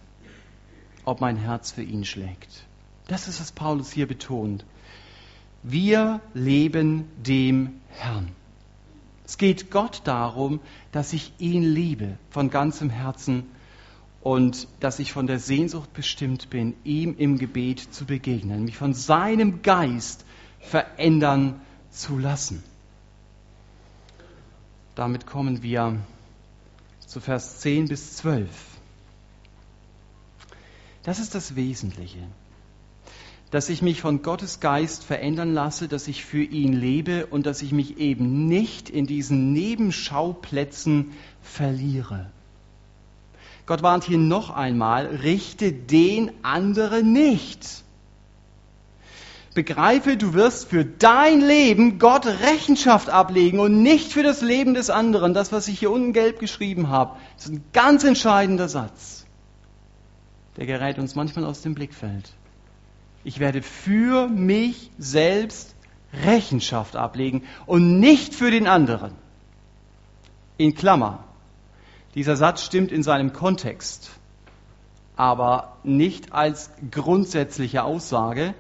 [1.05, 2.69] ob mein Herz für ihn schlägt.
[3.07, 4.65] Das ist, was Paulus hier betont.
[5.63, 8.31] Wir leben dem Herrn.
[9.27, 10.61] Es geht Gott darum,
[10.93, 13.45] dass ich ihn liebe von ganzem Herzen
[14.21, 18.95] und dass ich von der Sehnsucht bestimmt bin, ihm im Gebet zu begegnen, mich von
[18.95, 20.25] seinem Geist
[20.61, 22.63] verändern zu lassen.
[24.95, 25.99] Damit kommen wir
[27.01, 28.49] zu Vers 10 bis 12.
[31.03, 32.27] Das ist das Wesentliche
[33.55, 37.63] dass ich mich von Gottes Geist verändern lasse, dass ich für ihn lebe und dass
[37.63, 42.33] ich mich eben nicht in diesen Nebenschauplätzen verliere.
[43.65, 47.85] Gott warnt hier noch einmal, richte den anderen nicht.
[49.55, 54.91] Begreife, du wirst für dein Leben Gott Rechenschaft ablegen und nicht für das Leben des
[54.91, 55.33] anderen.
[55.33, 59.27] Das, was ich hier unten gelb geschrieben habe, ist ein ganz entscheidender Satz.
[60.57, 62.35] Der gerät uns manchmal aus dem Blickfeld.
[63.25, 65.75] Ich werde für mich selbst
[66.25, 69.13] Rechenschaft ablegen und nicht für den anderen.
[70.59, 71.25] In Klammer.
[72.15, 74.11] Dieser Satz stimmt in seinem Kontext,
[75.17, 78.55] aber nicht als grundsätzliche Aussage.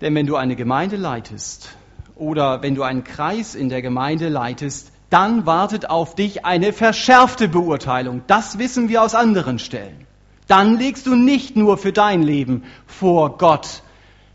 [0.00, 1.76] Denn wenn du eine Gemeinde leitest
[2.14, 7.48] oder wenn du einen Kreis in der Gemeinde leitest, dann wartet auf dich eine verschärfte
[7.48, 8.22] Beurteilung.
[8.28, 10.06] Das wissen wir aus anderen Stellen.
[10.50, 13.84] Dann legst du nicht nur für dein Leben vor Gott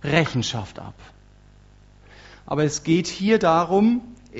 [0.01, 0.93] Rechenschaft ab.
[2.45, 3.99] Aber es geht hier darum,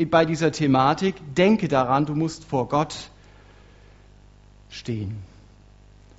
[0.10, 2.96] bei dieser Thematik, denke daran, du musst vor Gott
[4.70, 5.18] stehen.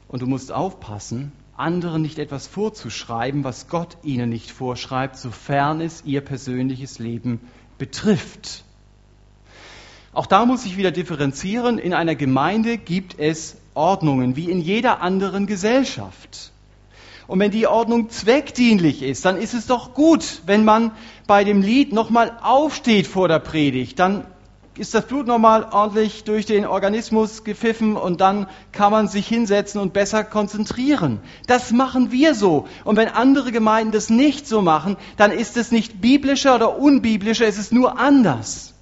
[0.09, 6.05] Und du musst aufpassen, anderen nicht etwas vorzuschreiben, was Gott ihnen nicht vorschreibt, sofern es
[6.05, 7.41] ihr persönliches Leben
[7.79, 8.63] betrifft.
[10.13, 11.79] Auch da muss ich wieder differenzieren.
[11.79, 16.53] In einer Gemeinde gibt es Ordnungen, wie in jeder anderen Gesellschaft.
[17.27, 20.93] Und wenn die Ordnung zweckdienlich ist, dann ist es doch gut, wenn man
[21.27, 23.99] bei dem Lied nochmal aufsteht vor der Predigt.
[23.99, 24.25] Dann
[24.79, 29.81] ist das Blut nochmal ordentlich durch den Organismus gepfiffen und dann kann man sich hinsetzen
[29.81, 31.21] und besser konzentrieren.
[31.47, 32.69] Das machen wir so.
[32.85, 37.47] Und wenn andere Gemeinden das nicht so machen, dann ist es nicht biblischer oder unbiblischer,
[37.47, 38.75] es ist nur anders.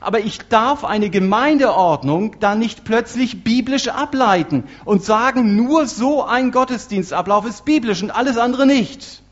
[0.00, 6.50] Aber ich darf eine Gemeindeordnung dann nicht plötzlich biblisch ableiten und sagen, nur so ein
[6.52, 9.22] Gottesdienstablauf ist biblisch und alles andere nicht.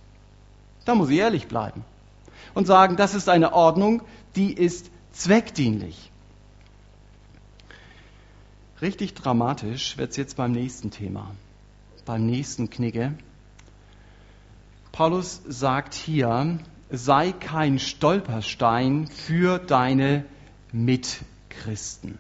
[0.85, 1.85] Da muss ich ehrlich bleiben
[2.55, 4.03] und sagen, das ist eine Ordnung,
[4.37, 6.11] die ist zweckdienlich.
[8.81, 11.35] Richtig dramatisch wird es jetzt beim nächsten Thema,
[12.05, 13.15] beim nächsten Knigge.
[14.93, 16.59] Paulus sagt hier,
[16.91, 20.25] sei kein Stolperstein für deine
[20.73, 22.19] Mitchristen.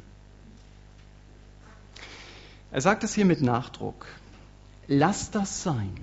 [2.71, 4.07] Er sagt es hier mit Nachdruck.
[4.87, 5.95] Lass das sein,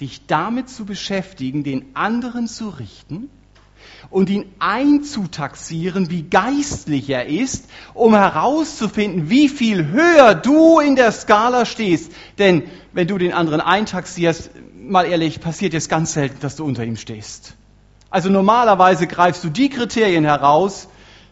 [0.00, 3.30] dich damit zu beschäftigen, den anderen zu richten
[4.10, 11.12] und ihn einzutaxieren, wie geistlich er ist, um herauszufinden, wie viel höher du in der
[11.12, 12.12] Skala stehst.
[12.38, 16.84] Denn wenn du den anderen eintaxierst, mal ehrlich, passiert es ganz selten, dass du unter
[16.84, 17.54] ihm stehst.
[18.10, 20.88] Also normalerweise greifst du die Kriterien heraus,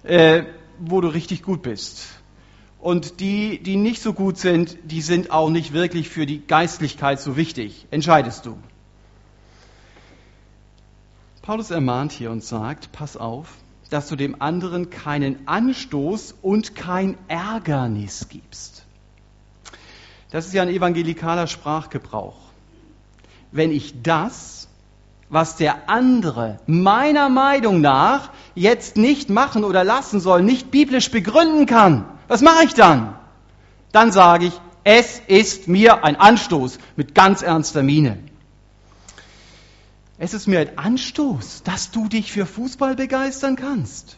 [0.07, 0.45] äh,
[0.79, 2.07] wo du richtig gut bist.
[2.79, 7.21] Und die, die nicht so gut sind, die sind auch nicht wirklich für die Geistlichkeit
[7.21, 7.87] so wichtig.
[7.91, 8.59] Entscheidest du.
[11.43, 13.55] Paulus ermahnt hier und sagt, pass auf,
[13.91, 18.85] dass du dem anderen keinen Anstoß und kein Ärgernis gibst.
[20.31, 22.37] Das ist ja ein evangelikaler Sprachgebrauch.
[23.53, 24.56] Wenn ich das,
[25.29, 31.67] was der andere meiner Meinung nach jetzt nicht machen oder lassen soll, nicht biblisch begründen
[31.67, 33.15] kann, was mache ich dann?
[33.93, 38.19] Dann sage ich, es ist mir ein Anstoß mit ganz ernster Miene.
[40.19, 44.17] Es ist mir ein Anstoß, dass du dich für Fußball begeistern kannst.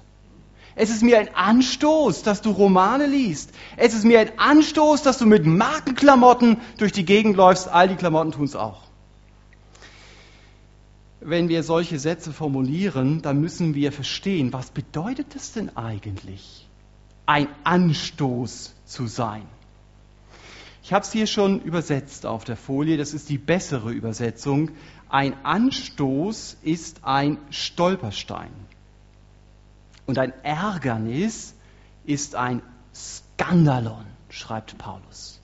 [0.77, 3.51] Es ist mir ein Anstoß, dass du Romane liest.
[3.77, 7.67] Es ist mir ein Anstoß, dass du mit Markenklamotten durch die Gegend läufst.
[7.67, 8.88] All die Klamotten tun es auch.
[11.29, 16.67] Wenn wir solche Sätze formulieren, dann müssen wir verstehen, was bedeutet es denn eigentlich,
[17.27, 19.43] ein Anstoß zu sein?
[20.83, 24.71] Ich habe es hier schon übersetzt auf der Folie, das ist die bessere Übersetzung.
[25.11, 28.53] Ein Anstoß ist ein Stolperstein.
[30.07, 31.55] Und ein Ärgernis
[32.07, 32.63] ist ein
[32.95, 35.43] Skandalon, schreibt Paulus.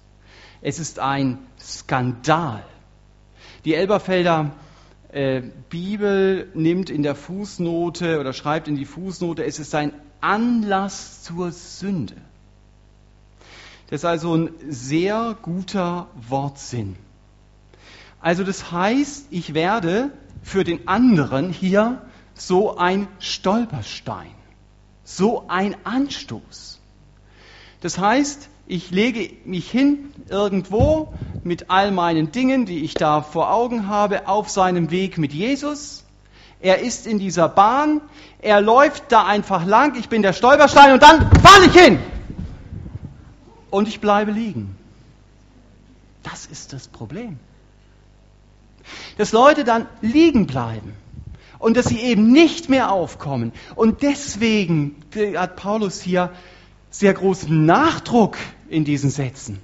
[0.62, 2.64] Es ist ein Skandal.
[3.66, 4.52] Die Elberfelder
[5.14, 11.22] äh, Bibel nimmt in der Fußnote oder schreibt in die Fußnote, es ist ein Anlass
[11.22, 12.16] zur Sünde.
[13.88, 16.96] Das ist also ein sehr guter Wortsinn.
[18.20, 20.10] Also das heißt, ich werde
[20.42, 22.02] für den anderen hier
[22.34, 24.34] so ein Stolperstein,
[25.04, 26.80] so ein Anstoß.
[27.82, 31.12] Das heißt, ich lege mich hin irgendwo
[31.44, 36.04] mit all meinen Dingen, die ich da vor Augen habe, auf seinem Weg mit Jesus.
[36.60, 38.00] Er ist in dieser Bahn,
[38.40, 41.98] er läuft da einfach lang, ich bin der Stolperstein und dann falle ich hin.
[43.70, 44.76] Und ich bleibe liegen.
[46.22, 47.38] Das ist das Problem
[49.16, 50.92] dass Leute dann liegen bleiben
[51.58, 53.52] und dass sie eben nicht mehr aufkommen.
[53.74, 54.96] Und deswegen
[55.36, 56.30] hat Paulus hier
[56.90, 58.36] sehr großen Nachdruck
[58.68, 59.58] in diesen Sätzen.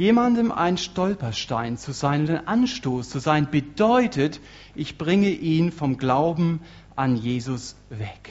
[0.00, 4.40] Jemandem ein Stolperstein zu sein und ein Anstoß zu sein, bedeutet,
[4.74, 6.62] ich bringe ihn vom Glauben
[6.96, 8.30] an Jesus weg.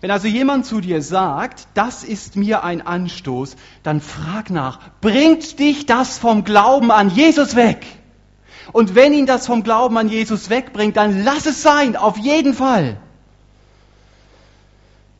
[0.00, 5.58] Wenn also jemand zu dir sagt, das ist mir ein Anstoß, dann frag nach, bringt
[5.58, 7.84] dich das vom Glauben an Jesus weg?
[8.72, 12.54] Und wenn ihn das vom Glauben an Jesus wegbringt, dann lass es sein, auf jeden
[12.54, 12.96] Fall.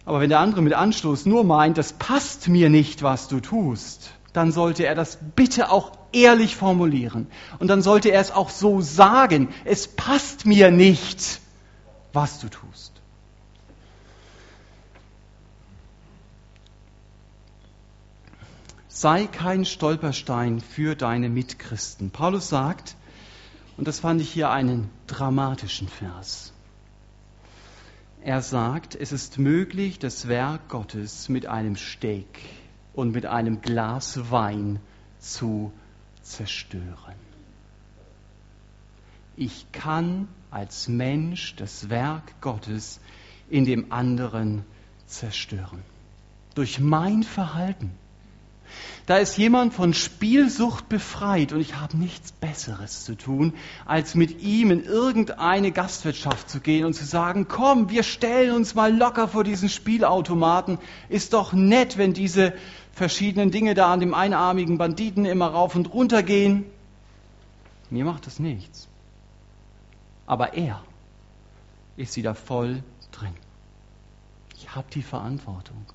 [0.06, 4.14] Aber wenn der andere mit Anstoß nur meint, das passt mir nicht, was du tust,
[4.32, 7.26] dann sollte er das bitte auch ehrlich formulieren.
[7.58, 11.40] Und dann sollte er es auch so sagen, es passt mir nicht,
[12.12, 12.92] was du tust.
[18.88, 22.10] Sei kein Stolperstein für deine Mitchristen.
[22.10, 22.96] Paulus sagt,
[23.76, 26.52] und das fand ich hier einen dramatischen Vers.
[28.22, 32.40] Er sagt, es ist möglich, das Werk Gottes mit einem Steak
[32.92, 34.80] und mit einem Glas Wein
[35.18, 35.72] zu
[36.22, 37.14] zerstören.
[39.36, 43.00] Ich kann als Mensch das Werk Gottes
[43.48, 44.64] in dem anderen
[45.06, 45.82] zerstören.
[46.54, 47.92] Durch mein Verhalten.
[49.06, 53.54] Da ist jemand von Spielsucht befreit und ich habe nichts Besseres zu tun,
[53.86, 58.74] als mit ihm in irgendeine Gastwirtschaft zu gehen und zu sagen, komm, wir stellen uns
[58.74, 60.78] mal locker vor diesen Spielautomaten.
[61.08, 62.52] Ist doch nett, wenn diese
[62.92, 66.64] verschiedenen Dinge da an dem einarmigen Banditen immer rauf und runter gehen.
[67.90, 68.88] Mir macht das nichts.
[70.26, 70.82] Aber er
[71.96, 73.34] ist wieder voll drin.
[74.56, 75.86] Ich habe die Verantwortung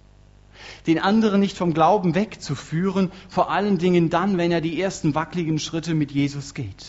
[0.88, 5.60] den anderen nicht vom Glauben wegzuführen, vor allen Dingen dann, wenn er die ersten wackeligen
[5.60, 6.86] Schritte mit Jesus geht.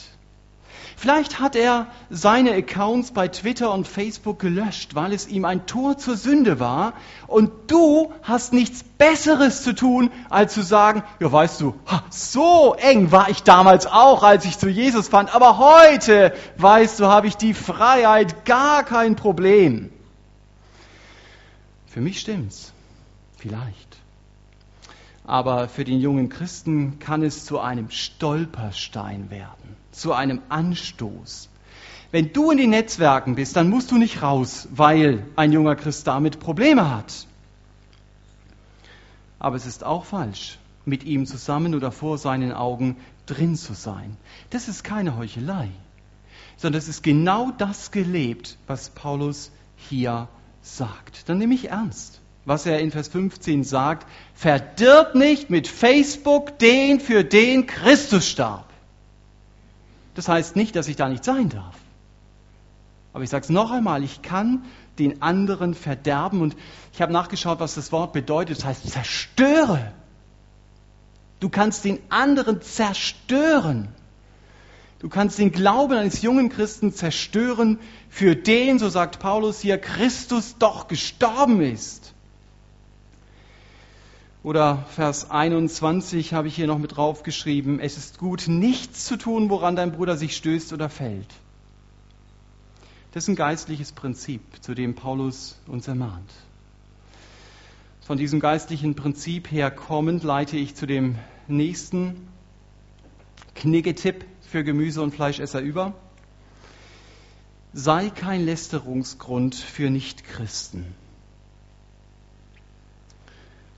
[0.97, 5.99] Vielleicht hat er seine Accounts bei Twitter und Facebook gelöscht, weil es ihm ein Tor
[5.99, 6.95] zur Sünde war.
[7.27, 11.75] Und du hast nichts Besseres zu tun, als zu sagen, ja weißt du,
[12.11, 15.35] so eng war ich damals auch, als ich zu Jesus fand.
[15.35, 19.91] Aber heute, weißt du, habe ich die Freiheit, gar kein Problem.
[21.87, 22.74] Für mich stimmt's.
[23.45, 23.99] Vielleicht.
[25.27, 31.51] Aber für den jungen Christen kann es zu einem Stolperstein werden, zu einem Anstoß.
[32.11, 36.07] Wenn du in den Netzwerken bist, dann musst du nicht raus, weil ein junger Christ
[36.07, 37.27] damit Probleme hat.
[39.39, 44.17] Aber es ist auch falsch, mit ihm zusammen oder vor seinen Augen drin zu sein.
[44.49, 45.69] Das ist keine Heuchelei,
[46.57, 50.29] sondern es ist genau das gelebt, was Paulus hier
[50.63, 51.29] sagt.
[51.29, 57.01] Dann nehme ich ernst was er in Vers 15 sagt, verdirb nicht mit Facebook den,
[57.01, 58.69] für den Christus starb.
[60.15, 61.75] Das heißt nicht, dass ich da nicht sein darf.
[63.13, 64.65] Aber ich sage es noch einmal, ich kann
[64.99, 66.57] den anderen verderben und
[66.93, 68.59] ich habe nachgeschaut, was das Wort bedeutet.
[68.59, 69.93] Das heißt zerstöre.
[71.41, 73.89] Du kannst den anderen zerstören.
[74.99, 77.79] Du kannst den Glauben eines jungen Christen zerstören,
[78.09, 82.14] für den, so sagt Paulus hier, Christus doch gestorben ist.
[84.45, 89.49] Oder Vers 21 habe ich hier noch mit draufgeschrieben, es ist gut, nichts zu tun,
[89.49, 91.29] woran dein Bruder sich stößt oder fällt.
[93.13, 96.31] Das ist ein geistliches Prinzip, zu dem Paulus uns ermahnt.
[98.03, 101.17] Von diesem geistlichen Prinzip her kommend leite ich zu dem
[101.49, 102.29] nächsten
[103.55, 105.95] Kniggetipp für Gemüse- und Fleischesser über.
[107.73, 110.85] Sei kein Lästerungsgrund für Nichtchristen.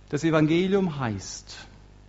[0.09, 1.57] Das Evangelium heißt,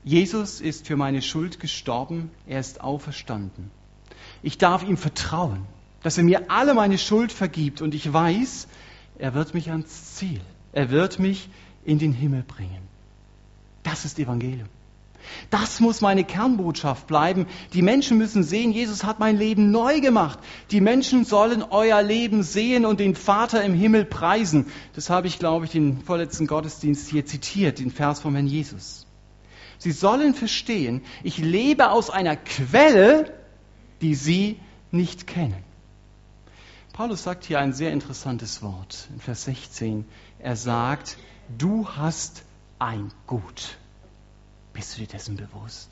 [0.03, 3.71] Jesus ist für meine Schuld gestorben, er ist auferstanden.
[4.43, 5.65] Ich darf ihm vertrauen,
[6.03, 8.67] dass er mir alle meine Schuld vergibt und ich weiß,
[9.17, 10.41] er wird mich ans Ziel,
[10.73, 11.49] er wird mich
[11.83, 12.87] in den Himmel bringen.
[13.83, 14.69] Das ist Evangelium.
[15.49, 17.47] Das muss meine Kernbotschaft bleiben.
[17.73, 20.39] Die Menschen müssen sehen, Jesus hat mein Leben neu gemacht.
[20.71, 24.67] Die Menschen sollen euer Leben sehen und den Vater im Himmel preisen.
[24.93, 29.07] Das habe ich, glaube ich, den vorletzten Gottesdienst hier zitiert, den Vers vom Herrn Jesus.
[29.77, 33.33] Sie sollen verstehen, ich lebe aus einer Quelle,
[34.01, 34.59] die sie
[34.91, 35.63] nicht kennen.
[36.93, 40.05] Paulus sagt hier ein sehr interessantes Wort in Vers 16.
[40.39, 41.17] Er sagt,
[41.55, 42.43] du hast
[42.79, 43.77] ein Gut.
[44.77, 45.89] Bist du dir dessen bewusst?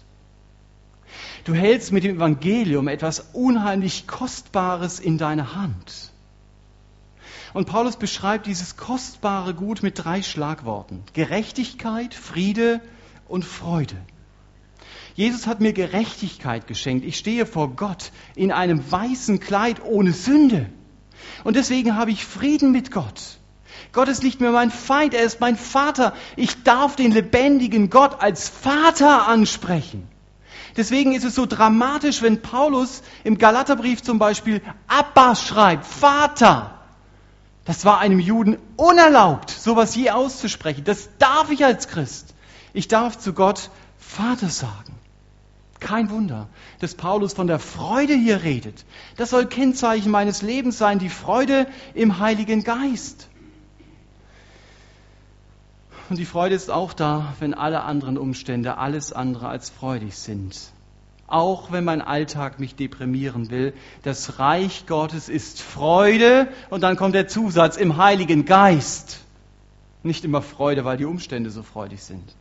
[1.43, 6.11] Du hältst mit dem Evangelium etwas unheimlich Kostbares in deiner Hand.
[7.55, 11.01] Und Paulus beschreibt dieses kostbare Gut mit drei Schlagworten.
[11.13, 12.79] Gerechtigkeit, Friede
[13.27, 13.97] und Freude.
[15.15, 17.05] Jesus hat mir Gerechtigkeit geschenkt.
[17.05, 20.69] Ich stehe vor Gott in einem weißen Kleid ohne Sünde.
[21.43, 23.39] Und deswegen habe ich Frieden mit Gott.
[23.91, 26.13] Gott ist nicht mehr mein Feind, er ist mein Vater.
[26.36, 30.07] Ich darf den lebendigen Gott als Vater ansprechen.
[30.78, 36.71] Deswegen ist es so dramatisch, wenn Paulus im Galaterbrief zum Beispiel Abba schreibt, Vater.
[37.63, 40.84] Das war einem Juden unerlaubt, sowas je auszusprechen.
[40.84, 42.36] Das darf ich als Christ.
[42.73, 44.93] Ich darf zu Gott Vater sagen.
[45.80, 46.47] Kein Wunder,
[46.80, 48.86] dass Paulus von der Freude hier redet.
[49.17, 53.28] Das soll Kennzeichen meines Lebens sein, die Freude im Heiligen Geist.
[56.09, 60.71] Und die Freude ist auch da, wenn alle anderen Umstände alles andere als freudig sind.
[61.27, 67.15] Auch wenn mein Alltag mich deprimieren will, das Reich Gottes ist Freude und dann kommt
[67.15, 69.21] der Zusatz im Heiligen Geist.
[70.03, 72.35] Nicht immer Freude, weil die Umstände so freudig sind.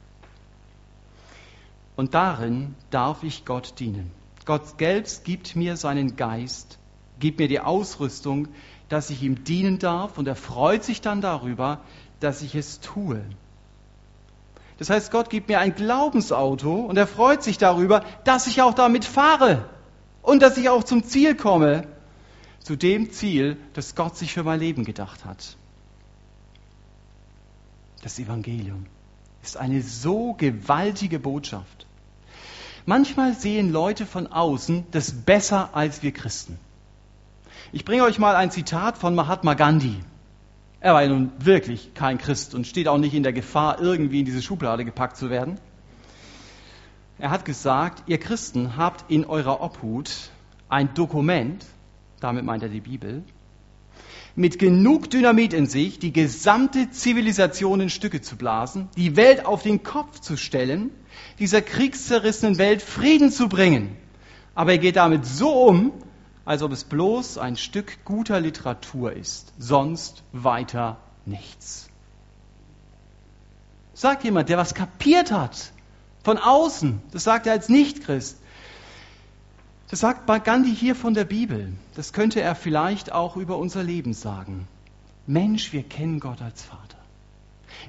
[1.96, 4.10] Und darin darf ich Gott dienen.
[4.44, 6.78] Gott selbst gibt mir seinen Geist,
[7.18, 8.48] gibt mir die Ausrüstung,
[8.90, 11.80] dass ich ihm dienen darf und er freut sich dann darüber,
[12.20, 13.22] dass ich es tue.
[14.78, 18.74] Das heißt, Gott gibt mir ein Glaubensauto und er freut sich darüber, dass ich auch
[18.74, 19.68] damit fahre
[20.22, 21.86] und dass ich auch zum Ziel komme,
[22.60, 25.56] zu dem Ziel, das Gott sich für mein Leben gedacht hat.
[28.02, 28.86] Das Evangelium
[29.42, 31.86] ist eine so gewaltige Botschaft.
[32.86, 36.58] Manchmal sehen Leute von außen das besser als wir Christen.
[37.72, 40.00] Ich bringe euch mal ein Zitat von Mahatma Gandhi.
[40.84, 44.18] Er war ja nun wirklich kein Christ und steht auch nicht in der Gefahr, irgendwie
[44.18, 45.58] in diese Schublade gepackt zu werden.
[47.18, 50.10] Er hat gesagt, ihr Christen habt in eurer Obhut
[50.68, 51.64] ein Dokument,
[52.20, 53.22] damit meint er die Bibel,
[54.36, 59.62] mit genug Dynamit in sich, die gesamte Zivilisation in Stücke zu blasen, die Welt auf
[59.62, 60.90] den Kopf zu stellen,
[61.38, 63.96] dieser kriegszerrissenen Welt Frieden zu bringen.
[64.54, 65.92] Aber er geht damit so um,
[66.44, 71.88] als ob es bloß ein Stück guter Literatur ist, sonst weiter nichts.
[73.94, 75.72] Sagt jemand, der was kapiert hat,
[76.22, 78.38] von außen, das sagt er als Nichtchrist.
[79.88, 81.72] Das sagt Gandhi hier von der Bibel.
[81.94, 84.66] Das könnte er vielleicht auch über unser Leben sagen.
[85.26, 86.93] Mensch, wir kennen Gott als Vater.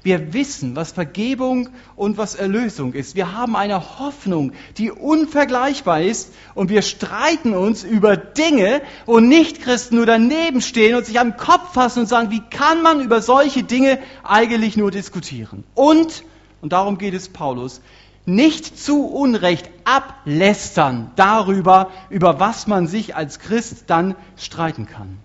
[0.02, 3.14] Wir wissen, was Vergebung und was Erlösung ist.
[3.14, 9.96] Wir haben eine Hoffnung, die unvergleichbar ist und wir streiten uns über Dinge, wo Nichtchristen
[9.96, 13.62] nur daneben stehen und sich am Kopf fassen und sagen, wie kann man über solche
[13.62, 15.64] Dinge eigentlich nur diskutieren?
[15.74, 16.24] Und,
[16.60, 17.80] und darum geht es Paulus,
[18.26, 25.18] nicht zu Unrecht ablästern darüber, über was man sich als Christ dann streiten kann.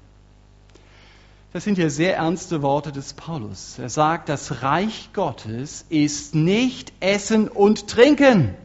[1.53, 3.77] Das sind ja sehr ernste Worte des Paulus.
[3.77, 8.55] Er sagt, das Reich Gottes ist nicht Essen und Trinken.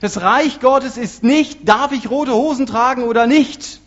[0.00, 3.80] Das Reich Gottes ist nicht, darf ich rote Hosen tragen oder nicht?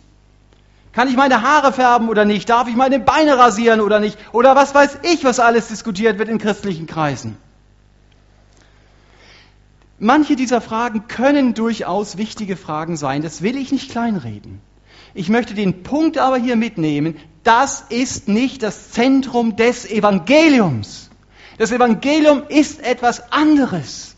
[0.92, 2.48] Kann ich meine Haare färben oder nicht?
[2.48, 4.16] Darf ich meine Beine rasieren oder nicht?
[4.32, 7.36] Oder was weiß ich, was alles diskutiert wird in christlichen Kreisen?
[9.98, 13.20] Manche dieser Fragen können durchaus wichtige Fragen sein.
[13.20, 14.62] Das will ich nicht kleinreden.
[15.16, 21.08] Ich möchte den Punkt aber hier mitnehmen, das ist nicht das Zentrum des Evangeliums.
[21.56, 24.14] Das Evangelium ist etwas anderes.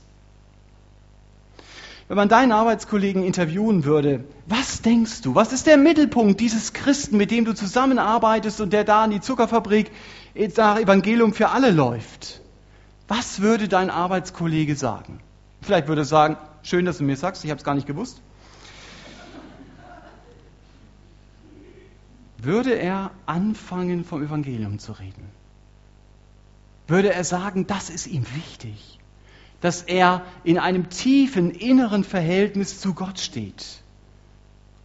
[2.09, 7.16] Wenn man deinen Arbeitskollegen interviewen würde, was denkst du, was ist der Mittelpunkt dieses Christen,
[7.16, 9.92] mit dem du zusammenarbeitest und der da in die Zuckerfabrik
[10.57, 12.40] nach Evangelium für alle läuft?
[13.07, 15.20] Was würde dein Arbeitskollege sagen?
[15.62, 18.20] Vielleicht würde er sagen, schön, dass du mir sagst, ich habe es gar nicht gewusst.
[22.39, 25.24] Würde er anfangen, vom Evangelium zu reden?
[26.86, 28.99] Würde er sagen, das ist ihm wichtig,
[29.61, 33.82] dass er in einem tiefen inneren Verhältnis zu Gott steht?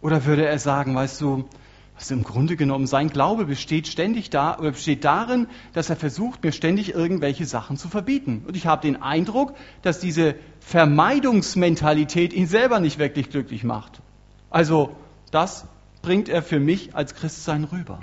[0.02, 1.48] Oder würde er sagen, weißt du,
[1.96, 6.42] was im Grunde genommen sein Glaube besteht ständig da oder besteht darin, dass er versucht,
[6.42, 8.42] mir ständig irgendwelche Sachen zu verbieten.
[8.46, 14.02] Und ich habe den Eindruck, dass diese Vermeidungsmentalität ihn selber nicht wirklich glücklich macht.
[14.50, 14.96] Also
[15.30, 15.66] das
[16.04, 17.98] bringt er für mich als Christsein rüber.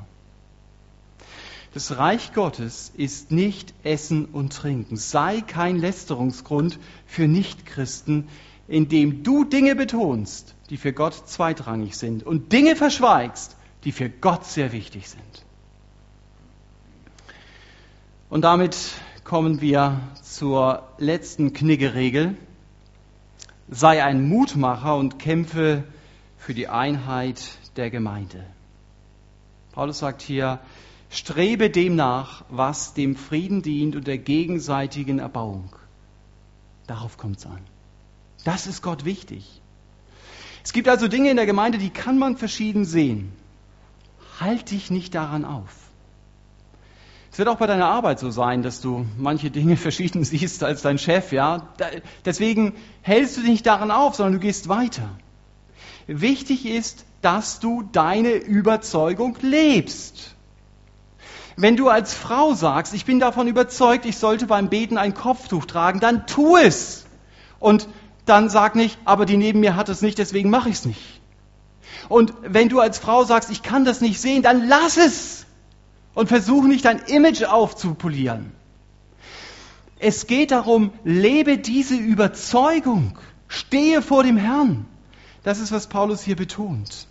[1.75, 4.97] Das Reich Gottes ist nicht Essen und Trinken.
[4.97, 8.27] Sei kein Lästerungsgrund für Nichtchristen,
[8.67, 14.45] indem du Dinge betonst, die für Gott zweitrangig sind und Dinge verschweigst, die für Gott
[14.45, 15.45] sehr wichtig sind.
[18.31, 18.75] Und damit
[19.23, 22.35] kommen wir zur letzten Kniggeregel.
[23.69, 25.83] Sei ein Mutmacher und kämpfe
[26.37, 28.45] für die Einheit der Gemeinde.
[29.71, 30.59] Paulus sagt hier,
[31.09, 35.69] strebe dem nach, was dem Frieden dient und der gegenseitigen Erbauung.
[36.87, 37.61] Darauf kommt es an.
[38.43, 39.61] Das ist Gott wichtig.
[40.63, 43.31] Es gibt also Dinge in der Gemeinde, die kann man verschieden sehen.
[44.39, 45.69] Halt dich nicht daran auf.
[47.31, 50.81] Es wird auch bei deiner Arbeit so sein, dass du manche Dinge verschieden siehst als
[50.81, 51.69] dein Chef, ja.
[52.25, 55.09] Deswegen hältst du dich nicht daran auf, sondern du gehst weiter.
[56.07, 60.35] Wichtig ist, dass du deine Überzeugung lebst.
[61.57, 65.65] Wenn du als Frau sagst, ich bin davon überzeugt, ich sollte beim Beten ein Kopftuch
[65.65, 67.05] tragen, dann tu es.
[67.59, 67.87] Und
[68.25, 71.21] dann sag nicht, aber die neben mir hat es nicht, deswegen mache ich es nicht.
[72.09, 75.45] Und wenn du als Frau sagst, ich kann das nicht sehen, dann lass es
[76.13, 78.51] und versuch nicht dein Image aufzupolieren.
[79.99, 84.85] Es geht darum, lebe diese Überzeugung, stehe vor dem Herrn.
[85.43, 87.07] Das ist, was Paulus hier betont.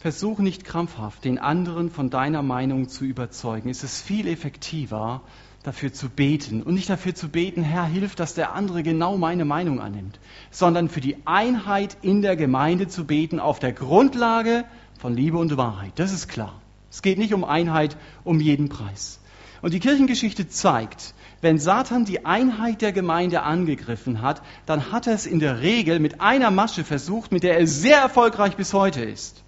[0.00, 3.68] Versuch nicht krampfhaft, den anderen von deiner Meinung zu überzeugen.
[3.68, 5.20] Es ist viel effektiver,
[5.62, 6.62] dafür zu beten.
[6.62, 10.18] Und nicht dafür zu beten, Herr, hilf, dass der andere genau meine Meinung annimmt,
[10.50, 14.64] sondern für die Einheit in der Gemeinde zu beten auf der Grundlage
[14.98, 15.92] von Liebe und Wahrheit.
[15.96, 16.62] Das ist klar.
[16.90, 19.20] Es geht nicht um Einheit um jeden Preis.
[19.60, 25.12] Und die Kirchengeschichte zeigt, wenn Satan die Einheit der Gemeinde angegriffen hat, dann hat er
[25.12, 29.04] es in der Regel mit einer Masche versucht, mit der er sehr erfolgreich bis heute
[29.04, 29.44] ist.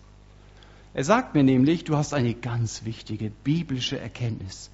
[0.94, 4.70] Er sagt mir nämlich, du hast eine ganz wichtige biblische Erkenntnis.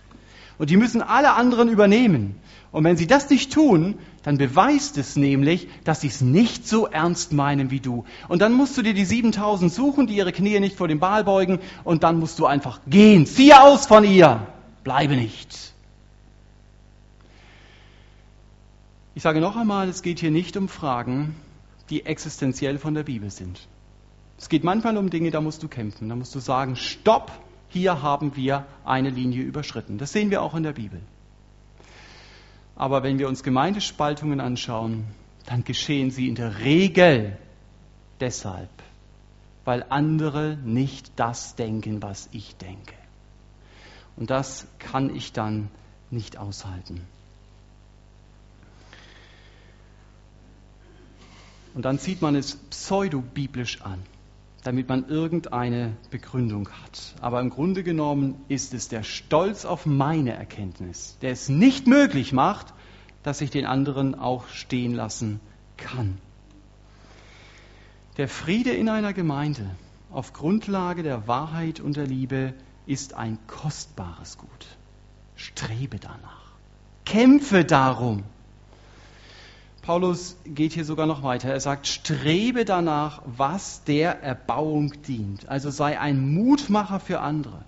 [0.59, 2.35] Und die müssen alle anderen übernehmen.
[2.73, 3.95] Und wenn sie das nicht tun,
[4.25, 8.05] dann beweist es nämlich, dass sie es nicht so ernst meinen wie du.
[8.27, 11.23] Und dann musst du dir die 7000 suchen, die ihre Knie nicht vor dem Ball
[11.23, 13.25] beugen, und dann musst du einfach gehen.
[13.25, 14.47] Ziehe aus von ihr.
[14.83, 15.73] Bleibe nicht.
[19.15, 21.37] Ich sage noch einmal, es geht hier nicht um Fragen,
[21.91, 23.67] die existenziell von der Bibel sind.
[24.39, 26.09] Es geht manchmal um Dinge, da musst du kämpfen.
[26.09, 27.33] Da musst du sagen, stopp,
[27.69, 29.99] hier haben wir eine Linie überschritten.
[29.99, 31.01] Das sehen wir auch in der Bibel.
[32.77, 35.05] Aber wenn wir uns Gemeindespaltungen anschauen,
[35.47, 37.37] dann geschehen sie in der Regel
[38.21, 38.71] deshalb,
[39.65, 42.95] weil andere nicht das denken, was ich denke.
[44.17, 45.69] Und das kann ich dann
[46.11, 47.01] nicht aushalten.
[51.75, 54.03] Und dann zieht man es pseudobiblisch an
[54.69, 57.15] damit man irgendeine Begründung hat.
[57.23, 62.35] Aber im Grunde genommen ist es der Stolz auf meine Erkenntnis, der es nicht möglich
[62.35, 62.75] macht,
[63.23, 65.41] dass ich den anderen auch stehen lassen
[65.79, 66.19] kann.
[68.19, 69.71] Der Friede in einer Gemeinde
[70.11, 72.53] auf Grundlage der Wahrheit und der Liebe
[72.85, 74.67] ist ein kostbares Gut.
[75.35, 76.53] Strebe danach.
[77.07, 78.23] Kämpfe darum.
[79.89, 81.49] Paulus geht hier sogar noch weiter.
[81.49, 85.49] Er sagt, strebe danach, was der Erbauung dient.
[85.49, 87.65] Also sei ein Mutmacher für andere.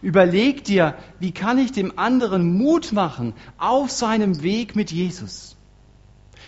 [0.00, 5.54] Überleg dir, wie kann ich dem anderen Mut machen auf seinem Weg mit Jesus?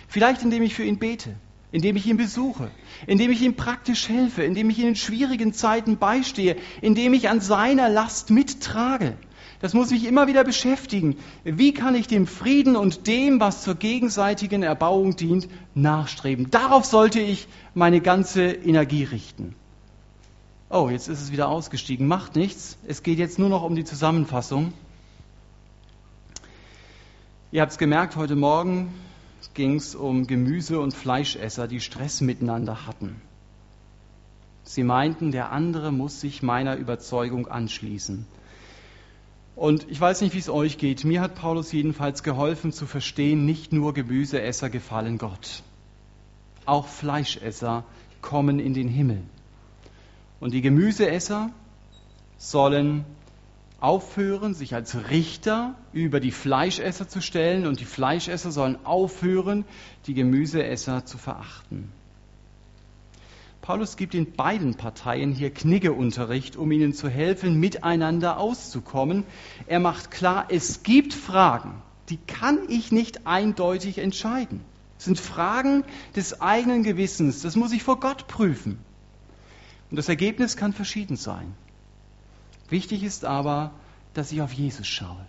[0.07, 1.35] Vielleicht indem ich für ihn bete,
[1.71, 2.71] indem ich ihn besuche,
[3.05, 7.41] indem ich ihm praktisch helfe, indem ich ihn in schwierigen Zeiten beistehe, indem ich an
[7.41, 9.15] seiner Last mittrage.
[9.61, 11.17] Das muss mich immer wieder beschäftigen.
[11.43, 16.51] Wie kann ich dem Frieden und dem, was zur gegenseitigen Erbauung dient, nachstreben?
[16.51, 19.55] Darauf sollte ich meine ganze Energie richten.
[20.69, 22.07] Oh, jetzt ist es wieder ausgestiegen.
[22.07, 22.77] Macht nichts.
[22.87, 24.73] Es geht jetzt nur noch um die Zusammenfassung.
[27.51, 28.93] Ihr habt es gemerkt, heute Morgen
[29.53, 33.21] ging es um Gemüse- und Fleischesser, die Stress miteinander hatten.
[34.63, 38.25] Sie meinten, der andere muss sich meiner Überzeugung anschließen.
[39.55, 41.05] Und ich weiß nicht, wie es euch geht.
[41.05, 45.63] Mir hat Paulus jedenfalls geholfen zu verstehen, nicht nur Gemüseesser gefallen Gott.
[46.65, 47.85] Auch Fleischesser
[48.21, 49.21] kommen in den Himmel.
[50.39, 51.51] Und die Gemüseesser
[52.37, 53.05] sollen
[53.79, 59.63] aufhören, sich als Richter über die Fleischesser zu stellen und die Fleischesser sollen aufhören,
[60.07, 61.91] die Gemüseesser zu verachten.
[63.65, 69.23] Paulus gibt in beiden Parteien hier Kniggeunterricht, um ihnen zu helfen, miteinander auszukommen.
[69.65, 74.61] Er macht klar, es gibt Fragen, die kann ich nicht eindeutig entscheiden.
[74.99, 75.83] Es sind Fragen
[76.15, 78.77] des eigenen Gewissens, das muss ich vor Gott prüfen.
[79.89, 81.55] Und das Ergebnis kann verschieden sein.
[82.69, 83.71] Wichtig ist aber,
[84.13, 85.25] dass ich auf Jesus schaue,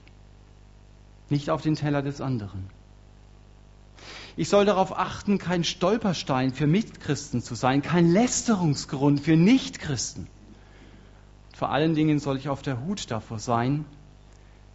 [1.31, 2.69] nicht auf den Teller des anderen.
[4.39, 10.27] Ich soll darauf achten, kein Stolperstein für Mitchristen zu sein, kein Lästerungsgrund für Nichtchristen.
[11.55, 13.87] Vor allen Dingen soll ich auf der Hut davor sein,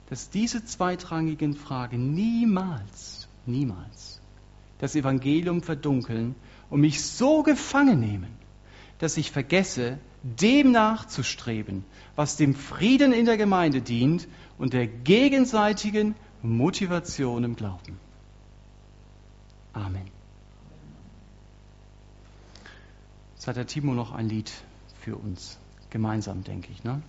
[0.09, 4.19] dass diese zweitrangigen Fragen niemals, niemals
[4.79, 6.33] das Evangelium verdunkeln
[6.71, 8.35] und mich so gefangen nehmen,
[8.97, 11.85] dass ich vergesse, dem nachzustreben,
[12.15, 17.99] was dem Frieden in der Gemeinde dient und der gegenseitigen Motivation im Glauben.
[19.73, 20.09] Amen.
[23.33, 24.51] Jetzt hat der Timo noch ein Lied
[24.99, 25.57] für uns.
[25.89, 26.83] Gemeinsam, denke ich.
[26.83, 27.01] Ne?